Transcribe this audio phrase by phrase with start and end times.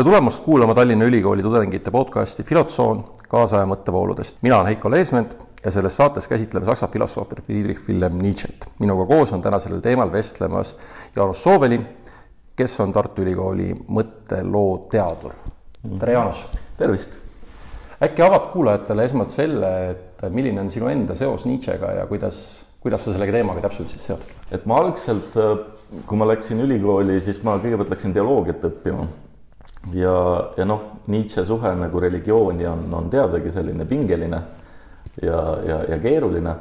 [0.00, 4.38] tere tulemast kuulama Tallinna Ülikooli tudengite podcasti Filotsoon kaasaja mõttevooludest.
[4.40, 5.34] mina olen Heiko Leesment
[5.64, 8.64] ja selles saates käsitleme saksa filosoofi Friedrich Wilhelm Nietzsche't.
[8.78, 10.76] minuga koos on täna sellel teemal vestlemas
[11.16, 11.80] Jaanus Sooveli,
[12.56, 15.36] kes on Tartu Ülikooli mõtteloo teadur.
[15.98, 16.46] tere, Jaanus!
[16.78, 17.18] tervist!
[18.02, 23.04] äkki avad kuulajatele esmalt selle, et milline on sinu enda seos Nietzschega ja kuidas, kuidas
[23.04, 24.36] sa selle teemaga täpselt siis seotud?
[24.50, 25.36] et ma algselt,
[26.06, 29.10] kui ma läksin ülikooli, siis ma kõigepealt läksin teoloogiat õppima
[29.94, 30.16] ja,
[30.56, 34.42] ja noh, Nietzsche suhe nagu religiooni on, on teadagi selline pingeline
[35.22, 36.54] ja, ja, ja keeruline.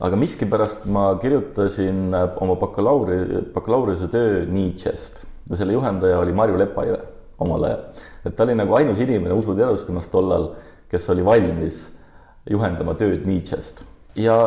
[0.00, 7.02] aga miskipärast ma kirjutasin oma bakalauri, bakalaureusetöö Nietzsche'st ja selle juhendaja oli Marju Lepajõe
[7.38, 7.84] omal ajal.
[8.24, 10.52] et ta oli nagu ainus inimene usuteaduskonnas tollal,
[10.90, 11.88] kes oli valmis
[12.50, 13.82] juhendama tööd Nietzsche'st
[14.18, 14.38] ja,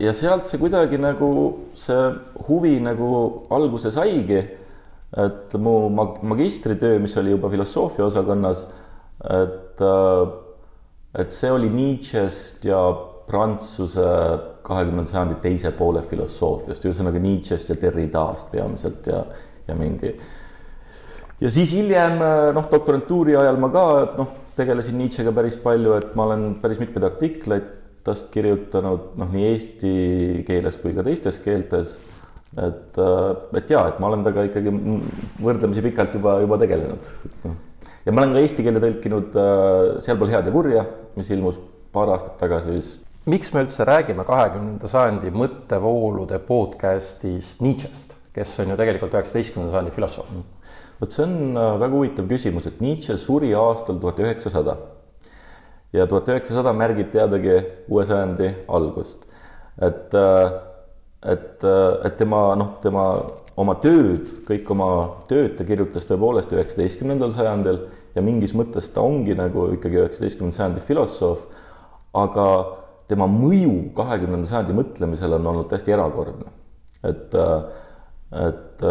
[0.00, 1.30] ja sealt see kuidagi nagu
[1.76, 2.12] see
[2.48, 3.08] huvi nagu
[3.54, 4.42] alguse saigi
[5.16, 8.66] et mu mag-, magistritöö, mis oli juba filosoofia osakonnas,
[9.24, 12.80] et, äh, et see oli Nietzsche'st ja
[13.28, 14.08] Prantsuse
[14.64, 19.22] kahekümnenda sajandi teise poole filosoofiast, ühesõnaga Nietzsche'st ja Derridast peamiselt ja,
[19.68, 20.12] ja mingi.
[21.40, 23.86] ja siis hiljem äh, noh, doktorantuuri ajal ma ka
[24.18, 29.48] noh, tegelesin Nietzschega päris palju, et ma olen päris mitmeid artikleid tast kirjutanud noh, nii
[29.54, 29.92] eesti
[30.48, 31.96] keeles kui ka teistes keeltes
[32.56, 34.72] et, äh, et jaa, et ma olen temaga ikkagi
[35.42, 37.10] võrdlemisi pikalt juba, juba tegelenud.
[38.06, 40.86] ja ma olen ka eesti keelde tõlkinud äh, Sealpool head ja kurja,
[41.18, 41.60] mis ilmus
[41.92, 43.02] paar aastat tagasi vist.
[43.28, 49.96] miks me üldse räägime kahekümnenda sajandi mõttevoolude podcast'is Nietzsche'st, kes on ju tegelikult üheksateistkümnenda sajandi
[49.96, 50.30] filosoof?
[51.00, 54.78] vot see on äh, väga huvitav küsimus, et Nietzsche suri aastal tuhat üheksasada
[55.92, 59.28] ja tuhat üheksasada märgib teadagi uue sajandi algust,
[59.84, 60.56] et äh,
[61.26, 63.04] et, et tema noh, tema
[63.58, 64.90] oma tööd, kõik oma
[65.30, 67.80] tööd ta kirjutas tõepoolest üheksateistkümnendal sajandil
[68.14, 71.42] ja mingis mõttes ta ongi nagu ikkagi üheksateistkümnenda sajandi filosoof,
[72.18, 72.46] aga
[73.10, 76.52] tema mõju kahekümnenda sajandi mõtlemisele on olnud täiesti erakordne.
[77.06, 77.34] et,
[78.46, 78.86] et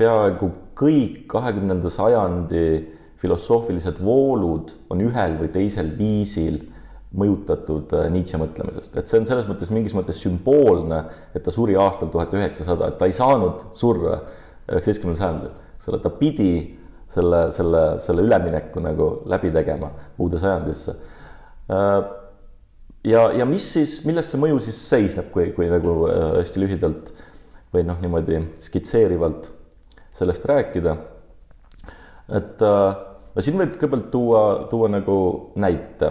[0.00, 2.64] peaaegu kõik kahekümnenda sajandi
[3.20, 6.60] filosoofilised voolud on ühel või teisel viisil
[7.18, 11.00] mõjutatud äh, Nietzsche mõtlemisest, et see on selles mõttes mingis mõttes sümboolne,
[11.34, 14.20] et ta suri aastal tuhat üheksasada, et ta ei saanud surra
[14.70, 15.56] üheksateistkümnendal sajandil,
[15.90, 16.52] ole, ta pidi
[17.10, 19.90] selle, selle, selle ülemineku nagu läbi tegema
[20.22, 20.94] uude sajandisse.
[21.74, 21.98] Äh,
[23.10, 27.10] ja, ja mis siis, milles see mõju siis seisneb, kui, kui nagu äh, hästi lühidalt
[27.74, 29.50] või noh, niimoodi skitseerivalt
[30.14, 30.96] sellest rääkida.
[32.34, 35.14] et no siin võib kõigepealt tuua, tuua nagu
[35.58, 36.10] näite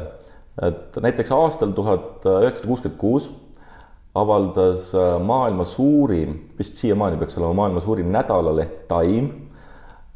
[0.62, 3.30] et näiteks aastal tuhat üheksasada kuuskümmend kuus
[4.16, 9.30] avaldas äh, maailma suurim, vist siiamaani peaks olema maailma suurim nädalaleht Time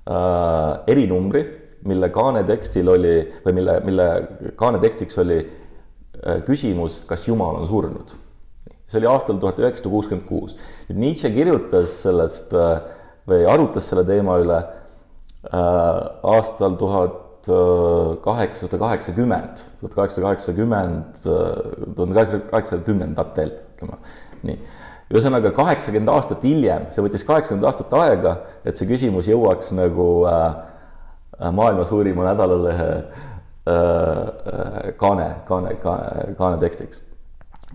[0.09, 1.43] äh, erinumbri,
[1.85, 3.15] mille kaanetekstil oli
[3.45, 4.07] või mille, mille
[4.59, 8.15] kaanetekstiks oli äh, küsimus, kas Jumal on surnud.
[8.87, 10.57] see oli aastal tuhat üheksasada kuuskümmend kuus.
[10.93, 12.81] Nietzsche kirjutas sellest äh,
[13.29, 15.59] või arutas selle teema üle äh,
[16.33, 21.15] aastal tuhat tuhat kaheksasada kaheksakümmend, tuhat kaheksasada kaheksakümmend,
[21.95, 23.97] tuhande kaheksasaja kaheksakümnendatel, ütleme
[24.43, 24.59] nii.
[25.13, 28.31] ühesõnaga kaheksakümmend aastat hiljem, see võttis kaheksakümmend aastat aega,
[28.65, 30.47] et see küsimus jõuaks nagu äh,
[31.51, 33.03] maailma suurima nädalalehe äh,
[34.97, 36.97] kaane, kaane, kaane, kaane tekstiks.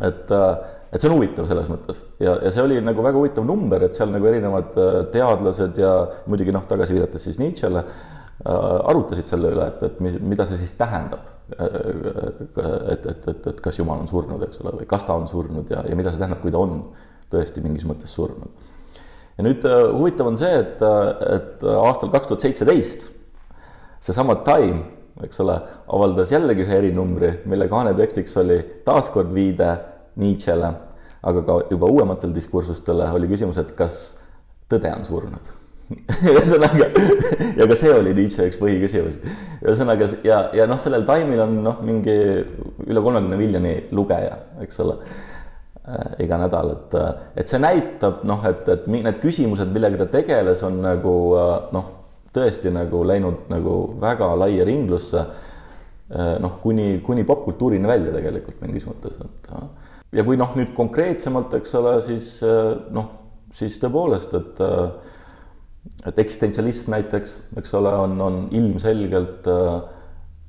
[0.00, 0.50] et äh,
[0.88, 3.98] et see on huvitav selles mõttes ja, ja see oli nagu väga huvitav number, et
[3.98, 9.26] seal nagu erinevad äh, teadlased ja muidugi noh, tagasi viidates siis Nietzschele äh,, Äh, arutasid
[9.26, 11.34] selle üle, et, et mida see siis tähendab.
[11.58, 15.70] et, et, et, et kas Jumal on surnud, eks ole, või kas ta on surnud
[15.72, 16.82] ja, ja mida see tähendab, kui ta on
[17.32, 18.68] tõesti mingis mõttes surnud.
[19.38, 20.84] ja nüüd äh, huvitav on see, et,
[21.38, 23.08] et aastal kaks tuhat seitseteist
[24.04, 24.82] seesama Time,
[25.24, 25.56] eks ole,
[25.90, 29.72] avaldas jällegi ühe erinumbri, mille kaanetekstiks oli taaskord viide
[30.20, 30.74] Nietzschele,
[31.26, 34.02] aga ka juba uuematele diskursustele oli küsimus, et kas
[34.70, 35.56] tõde on surnud
[36.32, 36.90] ühesõnaga
[37.56, 39.32] ja ka see oli Nietzsche üks põhiküsimusi.
[39.62, 42.14] ühesõnaga ja, ja noh, sellel Time'il on noh, mingi
[42.84, 46.18] üle kolmekümne miljoni lugeja, eks ole äh,.
[46.24, 46.96] iga nädal, et,
[47.40, 51.92] et see näitab noh, et, et need küsimused, millega ta tegeles, on nagu äh, noh,
[52.36, 56.34] tõesti nagu läinud nagu väga laia ringlusse äh,.
[56.44, 59.68] noh, kuni, kuni popkultuurini välja tegelikult mingis mõttes, et äh,
[60.12, 63.14] ja kui noh, nüüd konkreetsemalt, eks ole, siis äh, noh,
[63.56, 65.07] siis tõepoolest, et äh,
[66.06, 69.80] et eksistentsialism näiteks, eks ole, on, on ilmselgelt äh,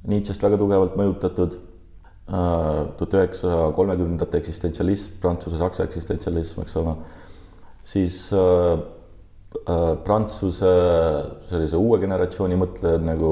[0.09, 2.85] Nietzsche'st väga tugevalt mõjutatud äh,.
[2.99, 6.95] tuhat üheksasaja kolmekümnendate eksistentsialism, Prantsuse-Saksa eksistentsialism, eks ole.
[7.83, 8.79] siis äh,
[10.05, 10.71] Prantsuse
[11.49, 13.31] sellise uue generatsiooni mõtlejad nagu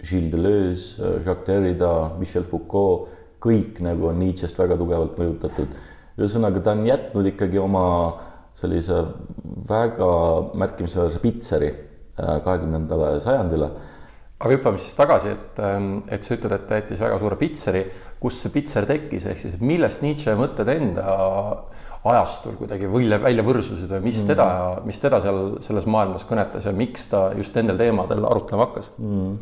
[0.00, 3.10] Gilles Deleuze, Jacques Derrida, Michel Foucault,
[3.44, 5.76] kõik nagu on Nietzsche'st väga tugevalt mõjutatud.
[6.16, 7.84] ühesõnaga, ta on jätnud ikkagi oma
[8.60, 8.98] sellise
[9.68, 10.10] väga
[10.60, 11.70] märkimisväärse pitseri
[12.20, 13.70] kahekümnendale sajandile
[14.40, 17.82] aga hüppame siis tagasi, et, ähm, et sa ütled, et ta jättis väga suure pitseri,
[18.20, 21.16] kust see pitser tekkis, ehk siis millest Nietzsche mõtted enda
[22.08, 24.30] ajastul kuidagi välja, välja võrsusid või mis mm.
[24.32, 24.46] teda,
[24.88, 29.34] mis teda seal selles maailmas kõnetas ja miks ta just nendel teemadel arutlema hakkas mm.?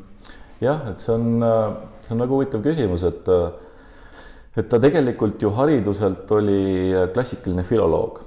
[0.65, 1.47] jah, et see on,
[2.03, 3.31] see on väga huvitav küsimus, et
[4.59, 8.25] et ta tegelikult ju hariduselt oli klassikaline filoloog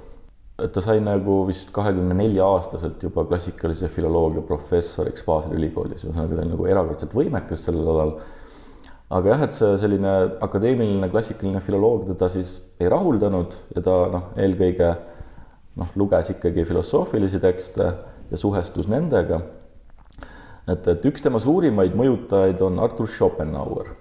[0.60, 6.36] et ta sai nagu vist kahekümne nelja aastaselt juba klassikalise filoloogia professoriks Baseli ülikoolis, ühesõnaga
[6.36, 8.12] ta oli nagu erakordselt võimekas sellel alal.
[9.12, 10.12] aga jah, et see selline
[10.44, 14.92] akadeemiline klassikaline filoloog teda siis ei rahuldanud ja ta noh, eelkõige
[15.80, 17.88] noh, luges ikkagi filosoofilisi tekste
[18.30, 19.40] ja suhestus nendega.
[20.68, 23.94] et, et üks tema suurimaid mõjutajaid on Artur Schopenhauer.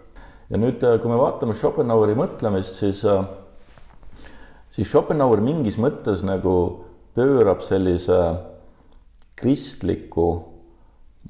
[0.50, 3.24] ja nüüd, kui me vaatame Schopenhaueri mõtlemist, siis äh,
[4.72, 6.56] siis Schopenhauer mingis mõttes nagu
[7.16, 8.20] pöörab sellise
[9.36, 10.28] kristliku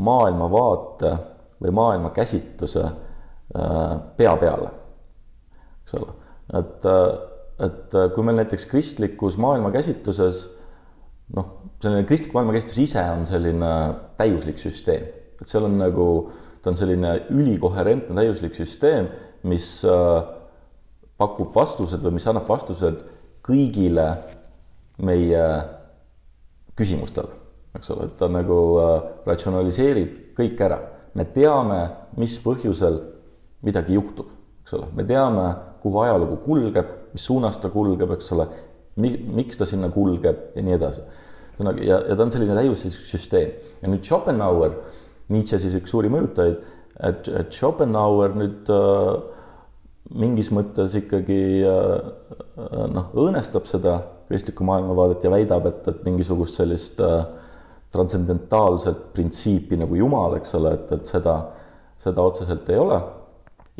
[0.02, 1.12] maailmavaate
[1.62, 4.72] või maailmakäsitluse äh, pea peale,
[5.84, 6.16] eks ole,
[6.60, 7.06] et, äh,
[7.68, 10.44] et äh, kui meil näiteks kristlikus maailmakäsitluses
[11.38, 13.74] noh, selline kristlik maailmakäsitlus ise on selline
[14.20, 15.10] täiuslik süsteem,
[15.42, 16.08] et seal on nagu,
[16.62, 19.10] ta on selline ülikoherentne täiuslik süsteem,
[19.50, 19.80] mis
[21.22, 23.02] pakub vastused või mis annab vastused
[23.46, 24.08] kõigile
[25.02, 25.46] meie
[26.78, 27.34] küsimustele,
[27.78, 28.92] eks ole, et ta nagu äh,
[29.28, 30.80] ratsionaliseerib kõik ära.
[31.14, 31.80] me teame,
[32.18, 33.02] mis põhjusel
[33.68, 34.30] midagi juhtub,
[34.64, 35.48] eks ole, me teame,
[35.82, 38.48] kuhu ajalugu kulgeb, mis suunas ta kulgeb, eks ole,
[38.96, 41.04] mi-, miks ta sinna kulgeb ja nii edasi.
[41.58, 43.52] ühesõnaga, ja, ja ta on selline täiuslik süsteem.
[43.82, 44.78] ja nüüd Schopenhauer,
[45.32, 46.64] Nietzsche siis üks suuri mõjutajaid,
[47.08, 49.41] et, Schopenhauer nüüd äh,
[50.18, 51.94] mingis mõttes ikkagi äh,
[52.58, 54.00] äh, noh, õõnestab seda
[54.32, 57.24] kristlikku maailmavaadet ja väidab, et, et mingisugust sellist äh,
[57.92, 61.36] transcendentaalset printsiipi nagu Jumal, eks ole, et, et seda,
[62.00, 63.00] seda otseselt ei ole.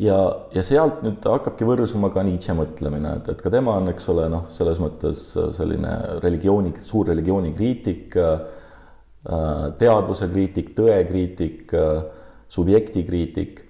[0.02, 0.18] ja,
[0.52, 4.26] ja sealt nüüd hakkabki võrsuma ka Nietzsche mõtlemine, et, et ka tema on, eks ole,
[4.32, 5.24] noh, selles mõttes
[5.56, 5.94] selline
[6.24, 8.16] religiooni, suur religiooni kriitik,
[9.78, 11.70] teadvuse kriitik, tõe kriitik,
[12.50, 13.60] subjekti kriitik.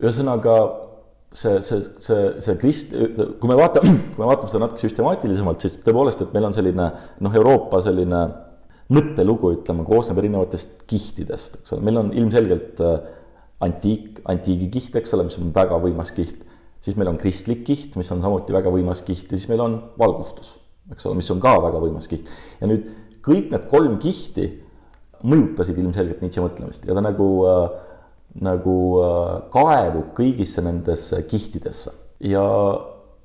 [0.00, 0.54] ühesõnaga
[1.32, 2.94] see, see, see, see krist-,
[3.40, 6.90] kui me vaatame, kui me vaatame seda natuke süstemaatilisemalt, siis tõepoolest, et meil on selline
[7.24, 8.24] noh, Euroopa selline
[8.94, 12.94] mõttelugu, ütleme, koosneb erinevatest kihtidest, eks ole, meil on ilmselgelt äh,
[13.64, 16.46] antiik, antiigi kiht, eks ole, mis on väga võimas kiht,
[16.84, 19.76] siis meil on kristlik kiht, mis on samuti väga võimas kiht ja siis meil on
[20.00, 20.54] valgustus,
[20.94, 22.30] eks ole, mis on ka väga võimas kiht.
[22.62, 22.86] ja nüüd
[23.24, 24.46] kõik need kolm kihti
[25.26, 26.84] mõjutasid ilmselgelt Nietzsche mõtlemist.
[26.86, 27.64] Ja ta nagu äh,
[28.44, 31.94] nagu äh, kaevub kõigisse nendesse kihtidesse.
[32.24, 32.44] Ja,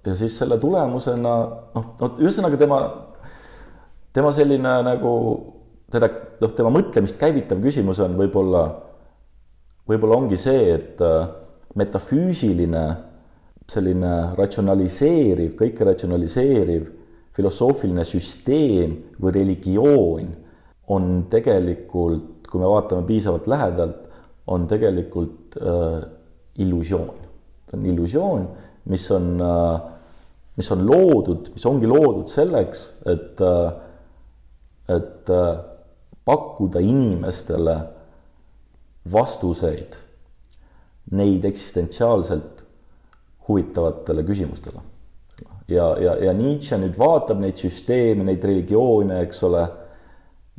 [0.05, 1.33] ja siis selle tulemusena
[1.75, 2.79] noh, noh, ühesõnaga tema,
[4.13, 5.13] tema selline nagu
[5.93, 6.09] teda,
[6.41, 8.65] noh, tema mõtlemist käivitav küsimus on võib-olla,
[9.89, 11.25] võib-olla ongi see, et äh,
[11.79, 12.85] metafüüsiline
[13.69, 16.89] selline ratsionaliseeriv, kõike ratsionaliseeriv
[17.33, 20.33] filosoofiline süsteem või religioon
[20.93, 24.09] on tegelikult, kui me vaatame piisavalt lähedalt,
[24.47, 26.03] on tegelikult äh,
[26.57, 27.21] illusioon.
[27.69, 28.47] see on illusioon,
[28.85, 29.81] mis on äh,,
[30.55, 33.73] mis on loodud, mis ongi loodud selleks, et äh,,
[34.89, 35.57] et äh,
[36.25, 37.77] pakkuda inimestele
[39.11, 39.95] vastuseid
[41.11, 42.63] neid eksistentsiaalselt
[43.47, 44.79] huvitavatele küsimustele.
[45.67, 49.63] ja, ja, ja Nietzsche nüüd vaatab neid süsteeme, neid religioone, eks ole,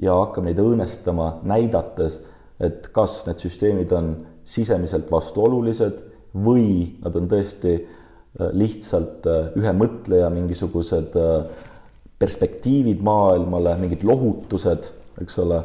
[0.00, 2.18] ja hakkab neid õõnestama, näidates
[2.62, 4.14] et kas need süsteemid on
[4.46, 6.00] sisemiselt vastuolulised
[6.34, 11.70] või nad on tõesti äh, lihtsalt äh, ühe mõtleja mingisugused äh,
[12.18, 14.90] perspektiivid maailmale, mingid lohutused,
[15.22, 15.62] eks ole.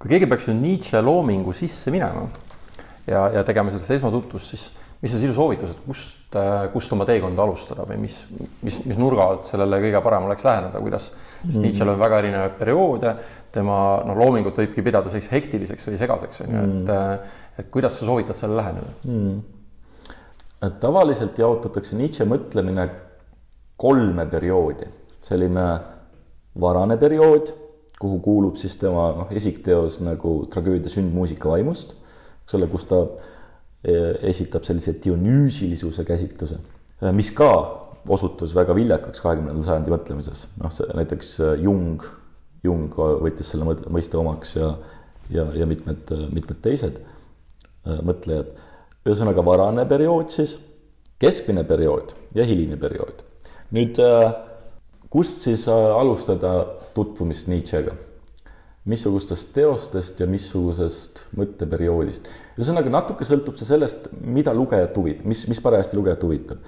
[0.00, 2.28] kui keegi peaks nüüd Nietzsche loomingu sisse minema
[3.06, 6.36] ja, ja tegema sellest esmatutvust, siis mis on sinu soovitus, et kust,
[6.74, 8.18] kust oma teekonda alustada või mis,
[8.64, 11.62] mis, mis nurga alt sellele kõige parem oleks läheneda, kuidas, sest mm.
[11.64, 13.14] Nietzsche'l on väga erinevaid perioode,
[13.54, 13.76] tema
[14.06, 17.38] noh, loomingut võibki pidada selliseks hektiliseks või segaseks, on ju, et mm.
[17.60, 19.38] et kuidas sa soovitad sellele läheneda mm.?
[20.66, 22.86] et tavaliselt jaotatakse Nietzsche mõtlemine
[23.80, 24.86] kolme perioodi,
[25.24, 25.66] selline
[26.60, 27.52] varane periood,
[28.00, 31.94] kuhu kuulub siis tema noh, esikteos nagu tragöödia sündmuusika vaimust,
[32.44, 33.02] eks ole, kus ta
[33.82, 33.96] e,
[34.32, 36.60] esitab sellise dionüüsilisuse käsitluse,
[37.16, 37.50] mis ka
[38.10, 42.04] osutus väga viljakaks kahekümnenda sajandi mõtlemises, noh, see näiteks Jung
[42.64, 44.74] Jung võttis selle mõiste omaks ja,
[45.32, 48.52] ja, ja mitmed, mitmed teised äh, mõtlejad.
[49.06, 50.58] ühesõnaga varane periood siis,
[51.20, 53.24] keskmine periood ja hiline periood.
[53.72, 54.28] nüüd äh,
[55.10, 56.54] kust siis alustada
[56.94, 57.96] tutvumist Nietzschega?
[58.90, 62.28] missugustest teostest ja missugusest mõtteperioodist.
[62.58, 66.58] ühesõnaga natuke sõltub see sellest, mida lugejat huvitab, mis, mis parajasti lugejat huvitab.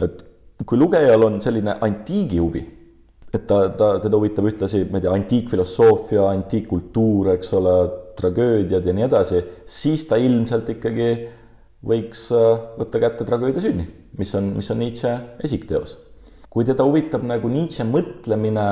[0.00, 0.24] et
[0.66, 2.64] kui lugejal on selline antiigi huvi
[3.30, 7.74] et ta, ta, teda huvitab ühtlasi, ma ei tea, antiikfilosoofia, antiikkultuur, eks ole,
[8.18, 11.10] tragöödiad ja nii edasi, siis ta ilmselt ikkagi
[11.86, 12.48] võiks äh,
[12.80, 13.86] võtta kätte tragöödia sünni,
[14.18, 15.14] mis on, mis on Nietzsche
[15.46, 15.96] esikteos.
[16.50, 18.66] kui teda huvitab nagu Nietzsche mõtlemine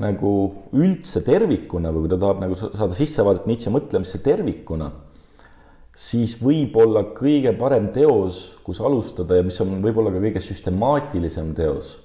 [0.00, 0.30] nagu
[0.74, 4.88] üldse tervikuna või kui ta tahab nagu saada sissevaadet Nietzsche mõtlemisse tervikuna,
[5.94, 11.98] siis võib-olla kõige parem teos, kus alustada ja mis on võib-olla ka kõige süstemaatilisem teos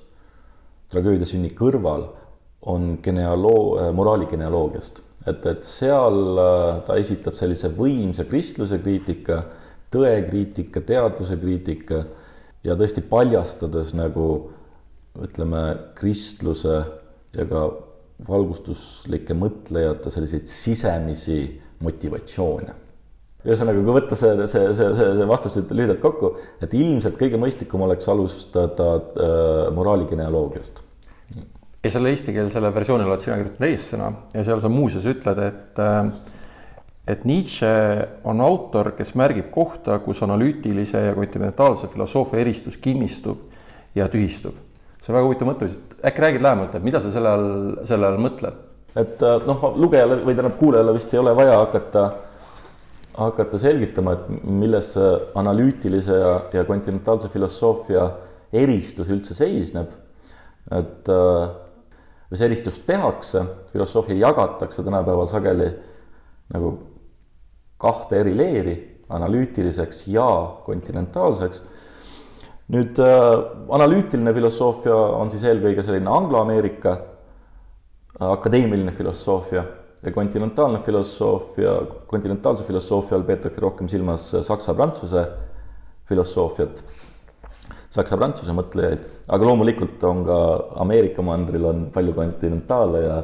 [0.89, 2.07] tragöödia sünni kõrval
[2.69, 5.03] on genealoo-, äh, moraali genealoogiast.
[5.27, 9.43] et, et seal äh, ta esitab sellise võimsa kristluse kriitika,
[9.93, 12.03] tõekriitika, teadvuse kriitika
[12.63, 14.51] ja tõesti paljastades nagu
[15.19, 15.63] ütleme,
[15.97, 16.75] kristluse
[17.35, 17.65] ja ka
[18.27, 21.41] valgustuslike mõtlejate selliseid sisemisi
[21.83, 22.88] motivatsioone
[23.47, 27.39] ühesõnaga, kui võtta see, see, see, see, see vastus nüüd lühidalt kokku, et ilmselt kõige
[27.39, 30.83] mõistlikum oleks alustada äh, moraali genealoogiast.
[31.83, 36.11] ja selle eestikeelsele versioonile oled sina kirjutanud eessõna ja seal sa muuseas ütled, et äh,
[37.09, 37.69] et Nietzsche
[38.27, 43.47] on autor, kes märgib kohta, kus analüütilise ja kontinentaalse filosoofia eristus kinnistub
[43.95, 44.53] ja tühistub.
[44.99, 45.71] see on väga huvitav mõte,
[46.05, 47.53] äkki räägid lähemalt, et mida sa selle all,
[47.87, 48.65] selle all mõtled?
[48.99, 52.09] et äh, noh, lugejale või tähendab kuulajale vist ei ole vaja hakata
[53.17, 58.05] hakata selgitama, et milles see analüütilise ja, ja kontinentaalse filosoofia
[58.53, 59.91] eristus üldse seisneb.
[60.71, 61.49] et äh,
[62.29, 63.41] või see eristus tehakse,
[63.73, 65.71] filosoofia jagatakse tänapäeval sageli
[66.53, 66.75] nagu
[67.81, 68.75] kahte eri leeri,
[69.09, 70.29] analüütiliseks ja
[70.65, 71.63] kontinentaalseks.
[72.69, 73.29] nüüd äh,
[73.69, 76.97] analüütiline filosoofia on siis eelkõige selline angloameerika
[78.19, 79.63] akadeemiline filosoofia
[80.03, 81.75] ja kontinentaalne filosoofia,
[82.07, 85.25] kontinentaalse filosoofia all peetakse rohkem silmas saksa-prantsuse
[86.09, 86.83] filosoofiat,
[87.93, 90.39] saksa-prantsuse mõtlejaid, aga loomulikult on ka
[90.85, 93.21] Ameerika mandril on palju kontinentaale ja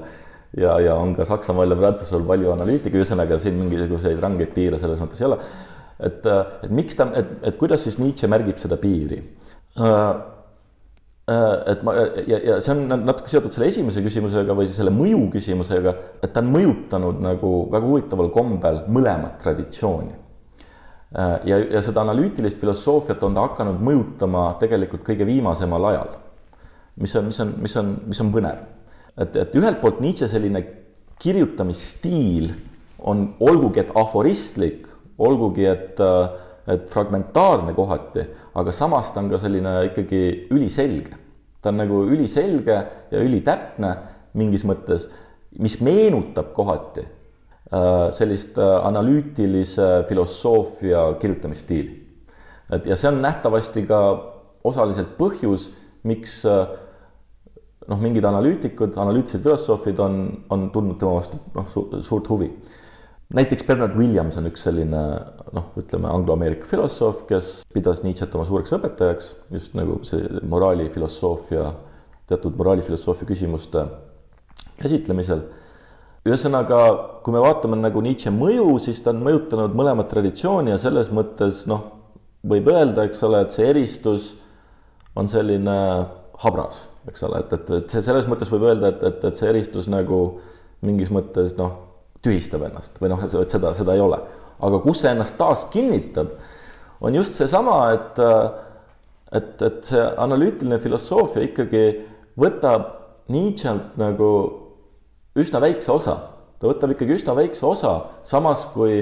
[0.55, 5.01] ja, ja on ka Saksamaal ja Prantsusmaal palju analüütikuid, ühesõnaga siin mingisuguseid rangeid piire selles
[5.03, 5.39] mõttes ei ole.
[5.99, 6.29] et,
[6.63, 9.19] et miks ta, et, et kuidas siis Nietzsche märgib seda piiri?
[9.75, 10.13] Äh,
[11.25, 11.93] et ma
[12.29, 16.43] ja, ja see on natuke seotud selle esimese küsimusega või selle mõju küsimusega, et ta
[16.43, 20.13] on mõjutanud nagu väga huvitaval kombel mõlemat traditsiooni.
[21.15, 26.15] Äh, ja, ja seda analüütilist filosoofiat on ta hakanud mõjutama tegelikult kõige viimasemal ajal.
[27.01, 28.61] mis on, mis on, mis on, mis on põnev.
[29.17, 30.61] et, et ühelt poolt Nietzsche selline
[31.19, 32.51] kirjutamisstiil
[32.99, 38.23] on, olgugi et aforistlik, olgugi et äh, et fragmentaarne kohati,
[38.57, 40.21] aga samas ta on ka selline ikkagi
[40.53, 41.21] üliselge.
[41.61, 42.75] ta on nagu üliselge
[43.11, 43.91] ja ülitäpne
[44.37, 45.07] mingis mõttes,
[45.57, 52.01] mis meenutab kohati äh, sellist äh, analüütilise filosoofia kirjutamisstiili.
[52.73, 54.01] et ja see on nähtavasti ka
[54.63, 55.69] osaliselt põhjus,
[56.03, 56.65] miks äh,
[57.87, 62.49] noh, mingid analüütikud, analüütilised filosoofid on, on tundnud tema vastu noh su, suurt huvi
[63.33, 65.01] näiteks Bernard Williams on üks selline
[65.55, 71.71] noh, ütleme angloameerika filosoof, kes pidas Nietzsche't oma suureks õpetajaks just nagu see moraalifilosoofia,
[72.29, 73.85] teatud moraalifilosoofia küsimuste
[74.81, 75.45] käsitlemisel.
[76.25, 76.79] ühesõnaga,
[77.23, 81.65] kui me vaatame nagu Nietzsche mõju, siis ta on mõjutanud mõlemat traditsiooni ja selles mõttes
[81.69, 81.83] noh,
[82.45, 84.35] võib öelda, eks ole, et see eristus
[85.15, 85.77] on selline
[86.41, 89.49] habras, eks ole, et, et, et see selles mõttes võib öelda, et, et, et see
[89.49, 90.41] eristus nagu
[90.85, 91.84] mingis mõttes noh
[92.25, 94.19] tühistab ennast või noh, et seda, seda ei ole.
[94.65, 96.29] aga kus see ennast taas kinnitab,
[97.01, 98.21] on just seesama, et,
[99.35, 101.83] et, et see analüütiline filosoofia ikkagi
[102.39, 102.93] võtab
[103.33, 104.29] Nietzsche'lt nagu
[105.35, 106.15] üsna väikse osa.
[106.59, 109.01] ta võtab ikkagi üsna väikse osa, samas kui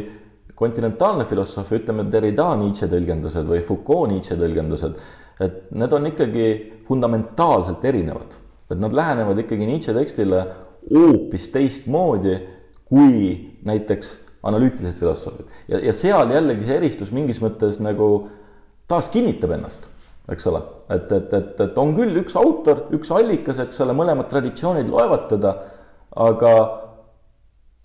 [0.56, 4.98] kontinentaalne filosoofia, ütleme Derrida Nietzsche tõlgendused või Foucault Nietzsche tõlgendused,
[5.44, 6.48] et need on ikkagi
[6.88, 8.40] fundamentaalselt erinevad.
[8.72, 10.40] et nad lähenevad ikkagi Nietzsche tekstile
[10.90, 12.34] hoopis teistmoodi
[12.94, 13.34] kui
[13.66, 14.12] näiteks
[14.44, 15.50] analüütilised filosoofid.
[15.68, 18.10] ja, ja seal jällegi see eristus mingis mõttes nagu
[18.92, 19.88] taas kinnitab ennast,
[20.32, 20.62] eks ole,
[20.94, 25.26] et, et, et, et on küll üks autor, üks allikas, eks ole, mõlemad traditsioonid loevad
[25.32, 25.56] teda,
[26.28, 26.54] aga,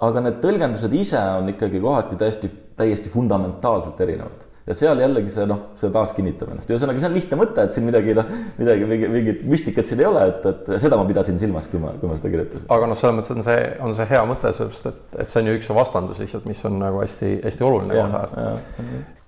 [0.09, 4.45] aga need tõlgendused ise on ikkagi kohati täiesti, täiesti fundamentaalselt erinevad.
[4.69, 7.77] Ja seal jällegi see noh, see taas kinnitab ennast, ühesõnaga see on lihtne mõte, et
[7.77, 11.39] siin midagi noh, midagi, mingit, mingit müstikat siin ei ole, et, et seda ma pidasin
[11.41, 12.67] silmas, kui ma, kui ma seda kirjutasin.
[12.77, 15.49] aga noh, selles mõttes on see, on see hea mõte, sellepärast et, et see on
[15.49, 18.67] ju üks vastandus lihtsalt, mis on nagu hästi-hästi oluline kaasajas.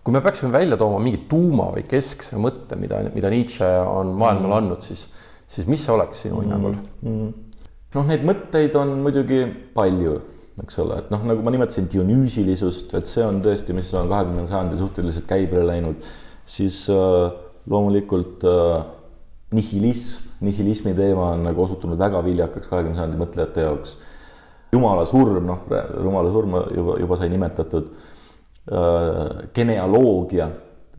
[0.05, 4.51] kui me peaksime välja tooma mingi tuuma või keskse mõtte, mida, mida Nietzsche on maailmale
[4.53, 4.59] mm.
[4.59, 5.07] andnud, siis,
[5.49, 7.09] siis mis see oleks sinu hinnangul mm.?
[7.09, 7.65] Mm.
[7.97, 10.19] noh, neid mõtteid on muidugi palju
[10.63, 14.49] eks ole, et noh, nagu ma nimetasin dionüüsilisust, et see on tõesti, mis on kahekümnendal
[14.51, 16.07] sajandil suhteliselt käibele läinud,
[16.49, 17.31] siis äh,
[17.71, 18.83] loomulikult äh,
[19.57, 23.99] nihilism, nihilismi teema on nagu osutunud väga viljakaks kahekümne sajandi mõtlejate jaoks.
[24.73, 25.65] jumala surm, noh,
[25.99, 27.89] jumala surma juba, juba sai nimetatud
[28.71, 29.49] äh,.
[29.55, 30.49] genealoogia,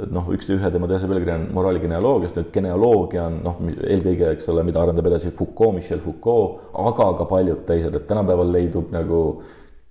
[0.01, 4.31] et noh, üks ühe tema teise pealkiri on moraali genealoogiast, nüüd genealoogia on noh, eelkõige,
[4.35, 8.91] eks ole, mida arendab edasi Foucault, Michel Foucault, aga ka paljud teised, et tänapäeval leidub
[8.93, 9.21] nagu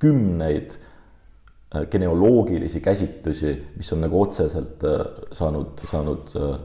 [0.03, 5.05] kümneid äh, genealoogilisi käsitlusi, mis on nagu otseselt äh,
[5.37, 6.57] saanud, saanud äh,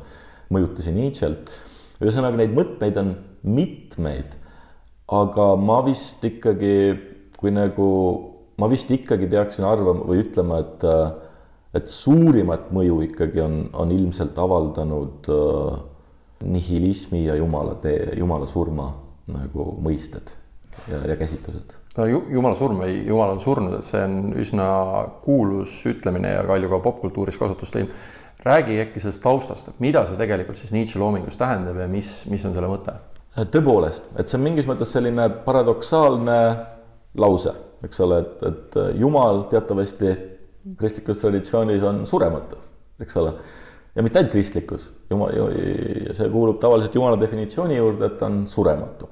[0.55, 1.53] mõjutusi Nietzsche'lt.
[2.01, 3.13] ühesõnaga, neid mõtteid on
[3.45, 4.33] mitmeid,
[5.13, 6.75] aga ma vist ikkagi,
[7.37, 7.87] kui nagu,
[8.57, 10.89] ma vist ikkagi peaksin arvama või ütlema, et
[11.75, 15.79] et suurimat mõju ikkagi on, on ilmselt avaldanud äh,
[16.45, 18.89] nihilismi ja jumala tee, jumala surma
[19.31, 20.31] nagu mõisted
[20.89, 24.67] ja, ja käsitlused no jumala surm või jumal on surnud, et see on üsna
[25.23, 28.05] kuulus ütlemine ja palju ka popkultuuris kasutust leidnud.
[28.45, 32.45] räägi äkki sellest taustast, et mida see tegelikult siis Nietzsche loomingus tähendab ja mis, mis
[32.45, 32.93] on selle mõte?
[33.35, 36.37] tõepoolest, et see on mingis mõttes selline paradoksaalne
[37.19, 37.51] lause,
[37.83, 40.13] eks ole, et, et jumal teatavasti
[40.77, 42.57] kristlikus traditsioonis on surematu,
[43.01, 43.33] eks ole.
[43.95, 45.35] ja mitte ainult kristlikus, jumal,
[46.17, 49.11] see kuulub tavaliselt jumala definitsiooni juurde, et on surematu.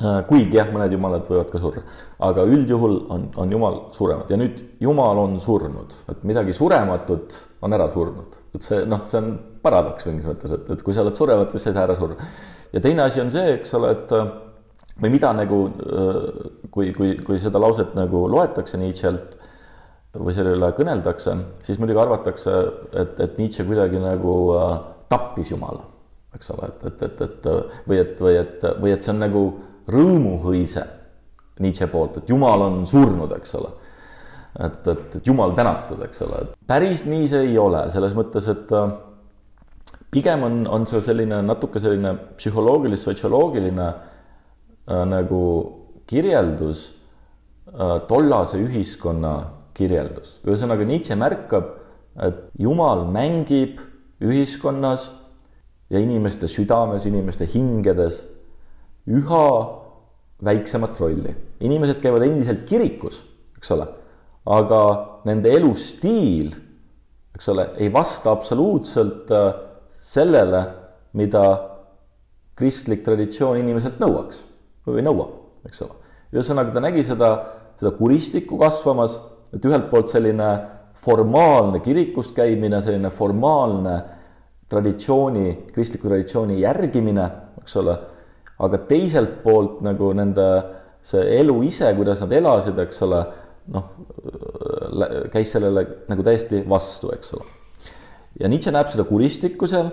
[0.00, 1.82] Äh, kuigi jah, mõned jumalad võivad ka surra,
[2.24, 4.32] aga üldjuhul on, on jumal surematu.
[4.32, 9.18] Ja nüüd jumal on surnud, et midagi surematut on ära surnud, et see noh, see
[9.20, 11.98] on paradoks mingis mõttes, et, et kui sa oled surematu, siis sa ei saa ära
[11.98, 12.30] surra.
[12.72, 14.14] ja teine asi on see, eks ole, et
[15.00, 15.58] või mida nagu
[16.70, 19.39] kui, kui, kui seda lauset nagu loetakse Nietzsche'lt
[20.18, 22.54] või selle üle kõneldakse, siis muidugi arvatakse,
[22.98, 24.72] et, et Nietzsche kuidagi nagu äh,
[25.10, 25.84] tappis Jumala,
[26.34, 27.46] eks ole, et, et, et, et
[27.86, 29.44] või et, või et, või et see on nagu
[29.90, 30.86] rõõmuhõise
[31.60, 33.70] Nietzsche poolt, et Jumal on surnud, eks ole.
[34.58, 38.74] et, et, et Jumal tänatud, eks ole, päris nii see ei ole, selles mõttes, et
[38.74, 38.96] äh,
[40.10, 45.42] pigem on, on see selline natuke selline psühholoogilis-sotsioloogiline äh, nagu
[46.10, 46.88] kirjeldus
[47.70, 49.34] äh,, tollase ühiskonna
[49.74, 50.38] kirjeldus.
[50.46, 51.76] ühesõnaga Nietzsche märkab,
[52.20, 53.80] et Jumal mängib
[54.20, 55.08] ühiskonnas
[55.90, 58.24] ja inimeste südames, inimeste hingedes
[59.10, 59.46] üha
[60.44, 61.34] väiksemat rolli.
[61.60, 63.20] inimesed käivad endiselt kirikus,
[63.58, 63.86] eks ole,
[64.46, 64.82] aga
[65.28, 66.54] nende elustiil,
[67.34, 69.50] eks ole, ei vasta absoluutselt äh,
[70.00, 70.62] sellele,
[71.12, 71.44] mida
[72.56, 74.40] kristlik traditsioon inimeselt nõuaks
[74.86, 75.36] või nõuab,
[75.68, 75.98] eks ole.
[76.32, 77.30] ühesõnaga, ta nägi seda,
[77.80, 79.18] seda kuristikku kasvamas,
[79.54, 80.48] et ühelt poolt selline
[81.00, 83.98] formaalne kirikust käimine, selline formaalne
[84.70, 87.26] traditsiooni, kristliku traditsiooni järgimine,
[87.62, 87.96] eks ole
[88.60, 90.46] aga teiselt poolt nagu nende
[91.04, 93.20] see elu ise, kuidas nad elasid, eks ole,
[93.72, 93.88] noh,
[95.32, 97.48] käis sellele nagu täiesti vastu, eks ole.
[98.40, 99.88] ja Nietzsche näeb seda kuristikku seal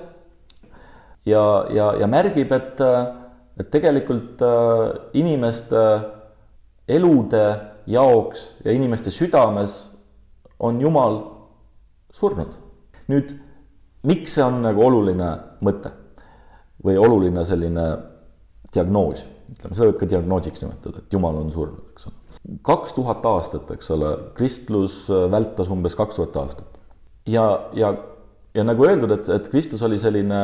[1.28, 1.44] ja,
[1.74, 2.84] ja, ja märgib, et,
[3.58, 4.84] et tegelikult äh,
[5.22, 5.86] inimeste
[6.88, 7.46] elude
[7.88, 9.80] jaoks ja inimeste südames
[10.60, 11.22] on Jumal
[12.14, 12.54] surnud.
[13.08, 13.32] nüüd,
[14.04, 15.30] miks see on nagu oluline
[15.64, 15.94] mõte
[16.84, 17.86] või oluline selline
[18.74, 22.18] diagnoos, ütleme, seda võib ka diagnoosiks nimetada, et jumal on surnud, eks ole.
[22.68, 26.80] kaks tuhat aastat, eks ole, kristlus vältas umbes kaks tuhat aastat.
[27.26, 27.94] ja, ja,
[28.54, 30.42] ja nagu öeldud, et, et Kristus oli selline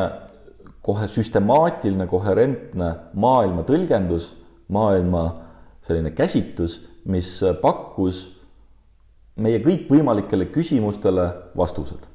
[0.83, 4.33] kohe süstemaatiline, koherentne maailma tõlgendus,
[4.71, 5.27] maailma
[5.83, 8.25] selline käsitlus, mis pakkus
[9.35, 12.07] meie kõikvõimalikele küsimustele vastused.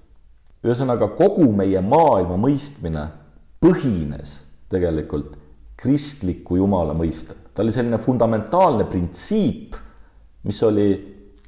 [0.64, 3.09] ühesõnaga, kogu meie maailma mõistmine
[3.62, 4.38] põhines
[4.70, 5.37] tegelikult
[5.77, 7.35] kristliku Jumala mõiste.
[7.55, 9.74] ta oli selline fundamentaalne printsiip,
[10.42, 10.88] mis oli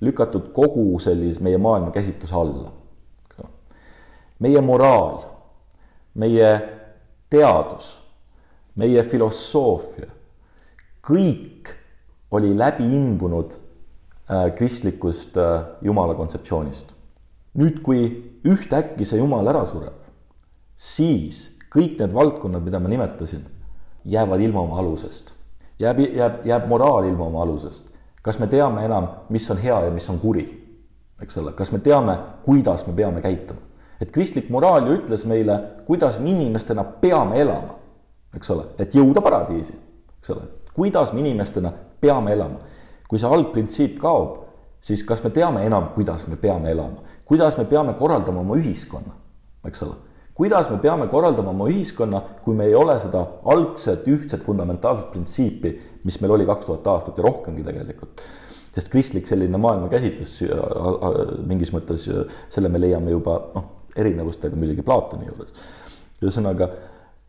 [0.00, 2.72] lükatud kogu sellise meie maailma käsitluse alla.
[4.38, 5.24] meie moraal,
[6.14, 6.48] meie
[7.30, 8.00] teadus,
[8.74, 10.08] meie filosoofia,
[11.02, 11.79] kõik
[12.30, 13.52] oli läbi imbunud
[14.30, 16.94] äh, kristlikust äh, Jumala kontseptsioonist.
[17.54, 18.02] nüüd, kui
[18.46, 19.96] ühtäkki see Jumal ära sureb,
[20.78, 23.42] siis kõik need valdkonnad, mida ma nimetasin
[24.04, 25.32] jäävad ilma oma alusest.
[25.78, 27.90] jääb, jääb, jääb moraal ilma oma alusest.
[28.22, 30.46] kas me teame enam, mis on hea ja mis on kuri?
[31.22, 33.60] eks ole, kas me teame, kuidas me peame käituma?
[34.00, 37.76] et kristlik moraal ju ütles meile, kuidas me inimestena peame elama,
[38.36, 39.74] eks ole, et jõuda paradiisi,
[40.20, 42.60] eks ole, kuidas me inimestena peame elama.
[43.08, 44.36] kui see algprintsiip kaob,
[44.80, 49.16] siis kas me teame enam, kuidas me peame elama, kuidas me peame korraldama oma ühiskonna,
[49.66, 49.96] eks ole
[50.40, 53.20] kuidas me peame korraldama oma ühiskonna, kui me ei ole seda
[53.52, 55.72] algset ühtset fundamentaalset printsiipi,
[56.08, 58.22] mis meil oli kaks tuhat aastat ja rohkemgi tegelikult.
[58.70, 60.38] sest kristlik selline maailmakäsitlus
[61.44, 62.06] mingis mõttes,
[62.48, 63.64] selle me leiame juba noh,
[63.98, 65.52] erinevustega muidugi Platoni juures.
[66.22, 66.70] ühesõnaga,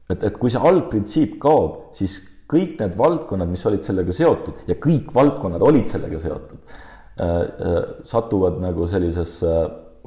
[0.09, 2.15] et, et kui see algprintsiip kaob, siis
[2.51, 7.79] kõik need valdkonnad, mis olid sellega seotud ja kõik valdkonnad olid sellega seotud äh,, äh,
[8.07, 9.55] satuvad nagu sellisesse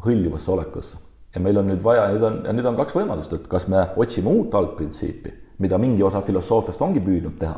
[0.05, 1.01] hõljuvasse olekusse
[1.35, 4.31] ja meil on nüüd vaja, nüüd on, nüüd on kaks võimalust, et kas me otsime
[4.31, 5.33] uut algprintsiipi,
[5.65, 7.57] mida mingi osa filosoofiast ongi püüdnud teha,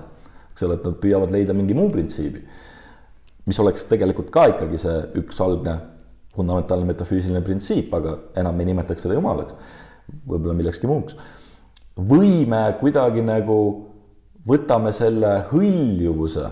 [0.52, 2.40] eks ole, et nad püüavad leida mingi muu printsiibi,
[3.46, 5.76] mis oleks tegelikult ka ikkagi see üks algne
[6.36, 9.56] fundamentaalne metafüüsiline printsiip, aga enam ei nimetaks seda jumalaks,
[10.28, 11.16] võib-olla millekski muuks.
[11.96, 13.58] või me kuidagi nagu
[14.46, 16.48] võtame selle hõljuvuse,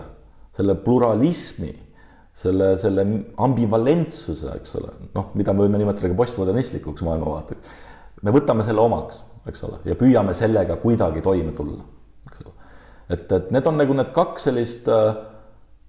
[0.55, 1.73] selle pluralismi
[2.35, 3.05] selle, selle
[3.41, 7.69] ambivalentsuse, eks ole, noh, mida me võime nimetada ka postmodernistlikuks maailmavaateks.
[8.27, 11.85] me võtame selle omaks, eks ole, ja püüame sellega kuidagi toime tulla,
[13.07, 14.89] et, et need on nagu need kaks sellist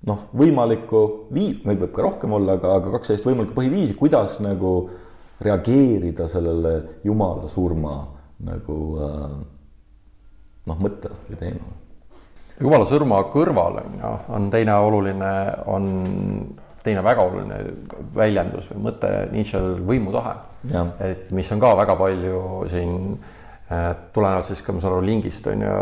[0.07, 1.03] noh, võimalikku
[1.35, 4.77] vii-, neid võib ka rohkem olla, aga, aga kaks sellist võimalikku põhiviisi, kuidas nagu
[5.43, 7.97] reageerida sellele jumala surma
[8.47, 8.77] nagu
[10.67, 11.86] noh, mõttele või teemale
[12.61, 15.33] jumala surma kõrval on ju, on teine oluline,
[15.73, 15.89] on
[16.87, 17.63] teine väga oluline
[18.15, 20.37] väljendus või mõte Nietzsche'l võimutahe.
[21.01, 23.19] et mis on ka väga palju siin
[24.15, 25.79] tulenevalt siis ka ma saan aru lingist on ju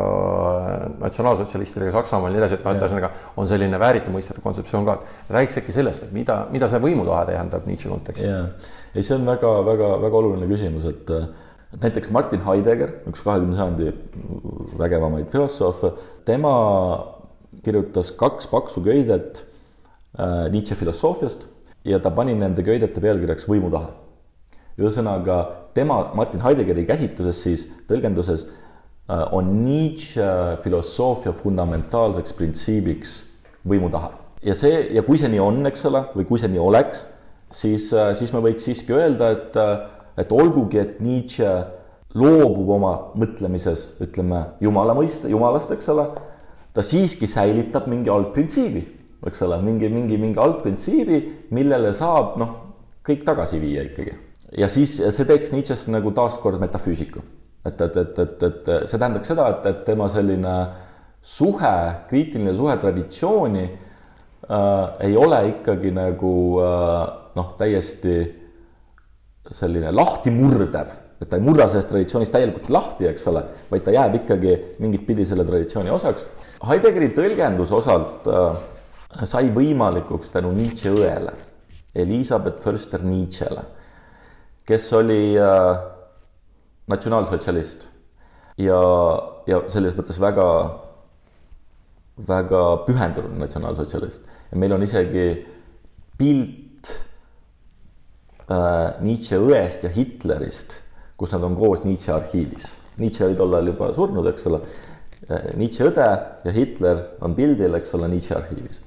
[1.03, 4.99] natsionaalsotsialistidega Saksamaal ja nii edasi, et noh, et ühesõnaga on selline vääriti mõistetav kontseptsioon ka.
[5.37, 8.31] räägiks äkki sellest, et mida, mida see võimutahe tähendab Nietzsche kontekstis?
[8.95, 11.13] ei, see on väga-väga-väga oluline küsimus, et
[11.75, 13.91] et näiteks Martin Heidegger, üks kahekümne sajandi
[14.79, 15.91] vägevamaid filosoofe,
[16.27, 16.55] tema
[17.65, 19.43] kirjutas kaks paksu köidet
[20.19, 21.49] äh, Nietzsche filosoofiast
[21.85, 23.91] ja ta pani nende köidete pealkirjaks võimutahe.
[24.79, 25.39] ühesõnaga
[25.75, 30.27] tema, Martin Heideggeri käsitluses siis, tõlgenduses äh, on Nietzsche
[30.63, 33.17] filosoofia fundamentaalseks printsiibiks
[33.67, 34.13] võimutahe.
[34.43, 37.09] ja see, ja kui see nii on, eks ole, või kui see nii oleks,
[37.51, 39.59] siis, äh, siis me võiks siiski öelda, et
[40.19, 41.49] et olgugi, et Nietzsche
[42.15, 46.07] loobub oma mõtlemises, ütleme, jumala mõiste, jumalast, eks ole,
[46.75, 48.85] ta siiski säilitab mingi algprintsiibi,
[49.27, 51.21] eks ole, mingi, mingi, mingi algprintsiibi,
[51.55, 52.55] millele saab noh,
[53.05, 54.15] kõik tagasi viia ikkagi.
[54.59, 57.23] ja siis see teeks Nietzsche'st nagu taaskord metafüüsiku.
[57.65, 60.55] et, et, et, et, et see tähendaks seda, et, et tema selline
[61.25, 61.75] suhe,
[62.11, 68.44] kriitiline suhe traditsiooni äh, ei ole ikkagi nagu äh, noh, täiesti
[69.53, 74.19] selline lahtimurdev, et ta ei murra sellest traditsioonist täielikult lahti, eks ole, vaid ta jääb
[74.23, 76.27] ikkagi mingit pidi selle traditsiooni osaks.
[76.65, 78.57] Heideggeri tõlgendus osalt äh,
[79.29, 81.35] sai võimalikuks tänu Nietzsche õele,
[81.95, 83.67] Elizabeth Förster Nietzschele,
[84.65, 85.69] kes oli äh,
[86.91, 87.87] natsionaalsotsialist
[88.65, 88.81] ja,
[89.47, 90.49] ja selles mõttes väga,
[92.29, 95.29] väga pühendunud natsionaalsotsialist ja meil on isegi
[96.19, 96.61] pilt
[98.49, 100.75] Nietzsche õest ja Hitlerist,
[101.17, 102.67] kus nad on koos Nietzsche arhiivis.
[103.01, 104.61] Nietzsche oli tol ajal juba surnud, eks ole.
[105.31, 106.09] Äh, Nietzsche õde
[106.45, 108.83] ja Hitler on pildil, eks ole, Nietzsche arhiivis.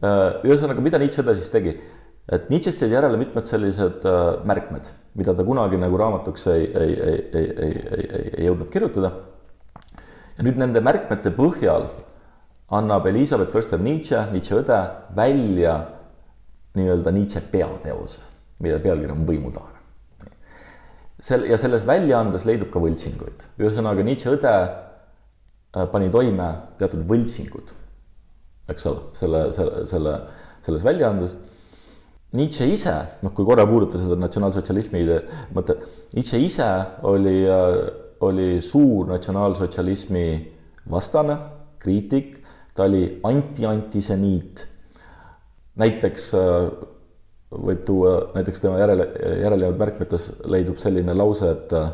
[0.00, 1.76] Äh, ühesõnaga, mida Nietzsche õde siis tegi?
[2.26, 6.94] et Nietzsche'st jäid järele mitmed sellised äh, märkmed, mida ta kunagi nagu raamatuks ei, ei,
[6.96, 9.12] ei, ei, ei, ei, ei, ei jõudnud kirjutada.
[10.34, 11.86] ja nüüd nende märkmete põhjal
[12.74, 14.80] annab Elizabeth Förster Nietzsche, Nietzsche õde
[15.14, 15.76] välja
[16.74, 19.74] nii-öelda Nietzsche peateose mille pealkiri on Võimutahe.
[21.20, 27.72] sel- ja selles väljaandes leidub ka võltsinguid, ühesõnaga Nietzsche õde äh, pani toime teatud võltsingud,
[28.68, 30.16] eks ole, selle, selle, selle,
[30.66, 31.36] selles väljaandes.
[32.36, 35.04] Nietzsche ise, noh, kui korra puudutada seda natsionaalsotsialismi
[35.56, 36.68] mõtet, Nietzsche ise
[37.08, 37.78] oli, äh,
[38.26, 40.26] oli suur natsionaalsotsialismi
[40.90, 41.36] vastane,
[41.78, 42.42] kriitik,
[42.74, 44.66] ta oli anti-antisemiit.
[45.76, 46.95] näiteks äh,
[47.50, 49.06] võib tuua näiteks tema järele,
[49.42, 51.90] järelejäänud märkmetes leidub selline lause, et äh,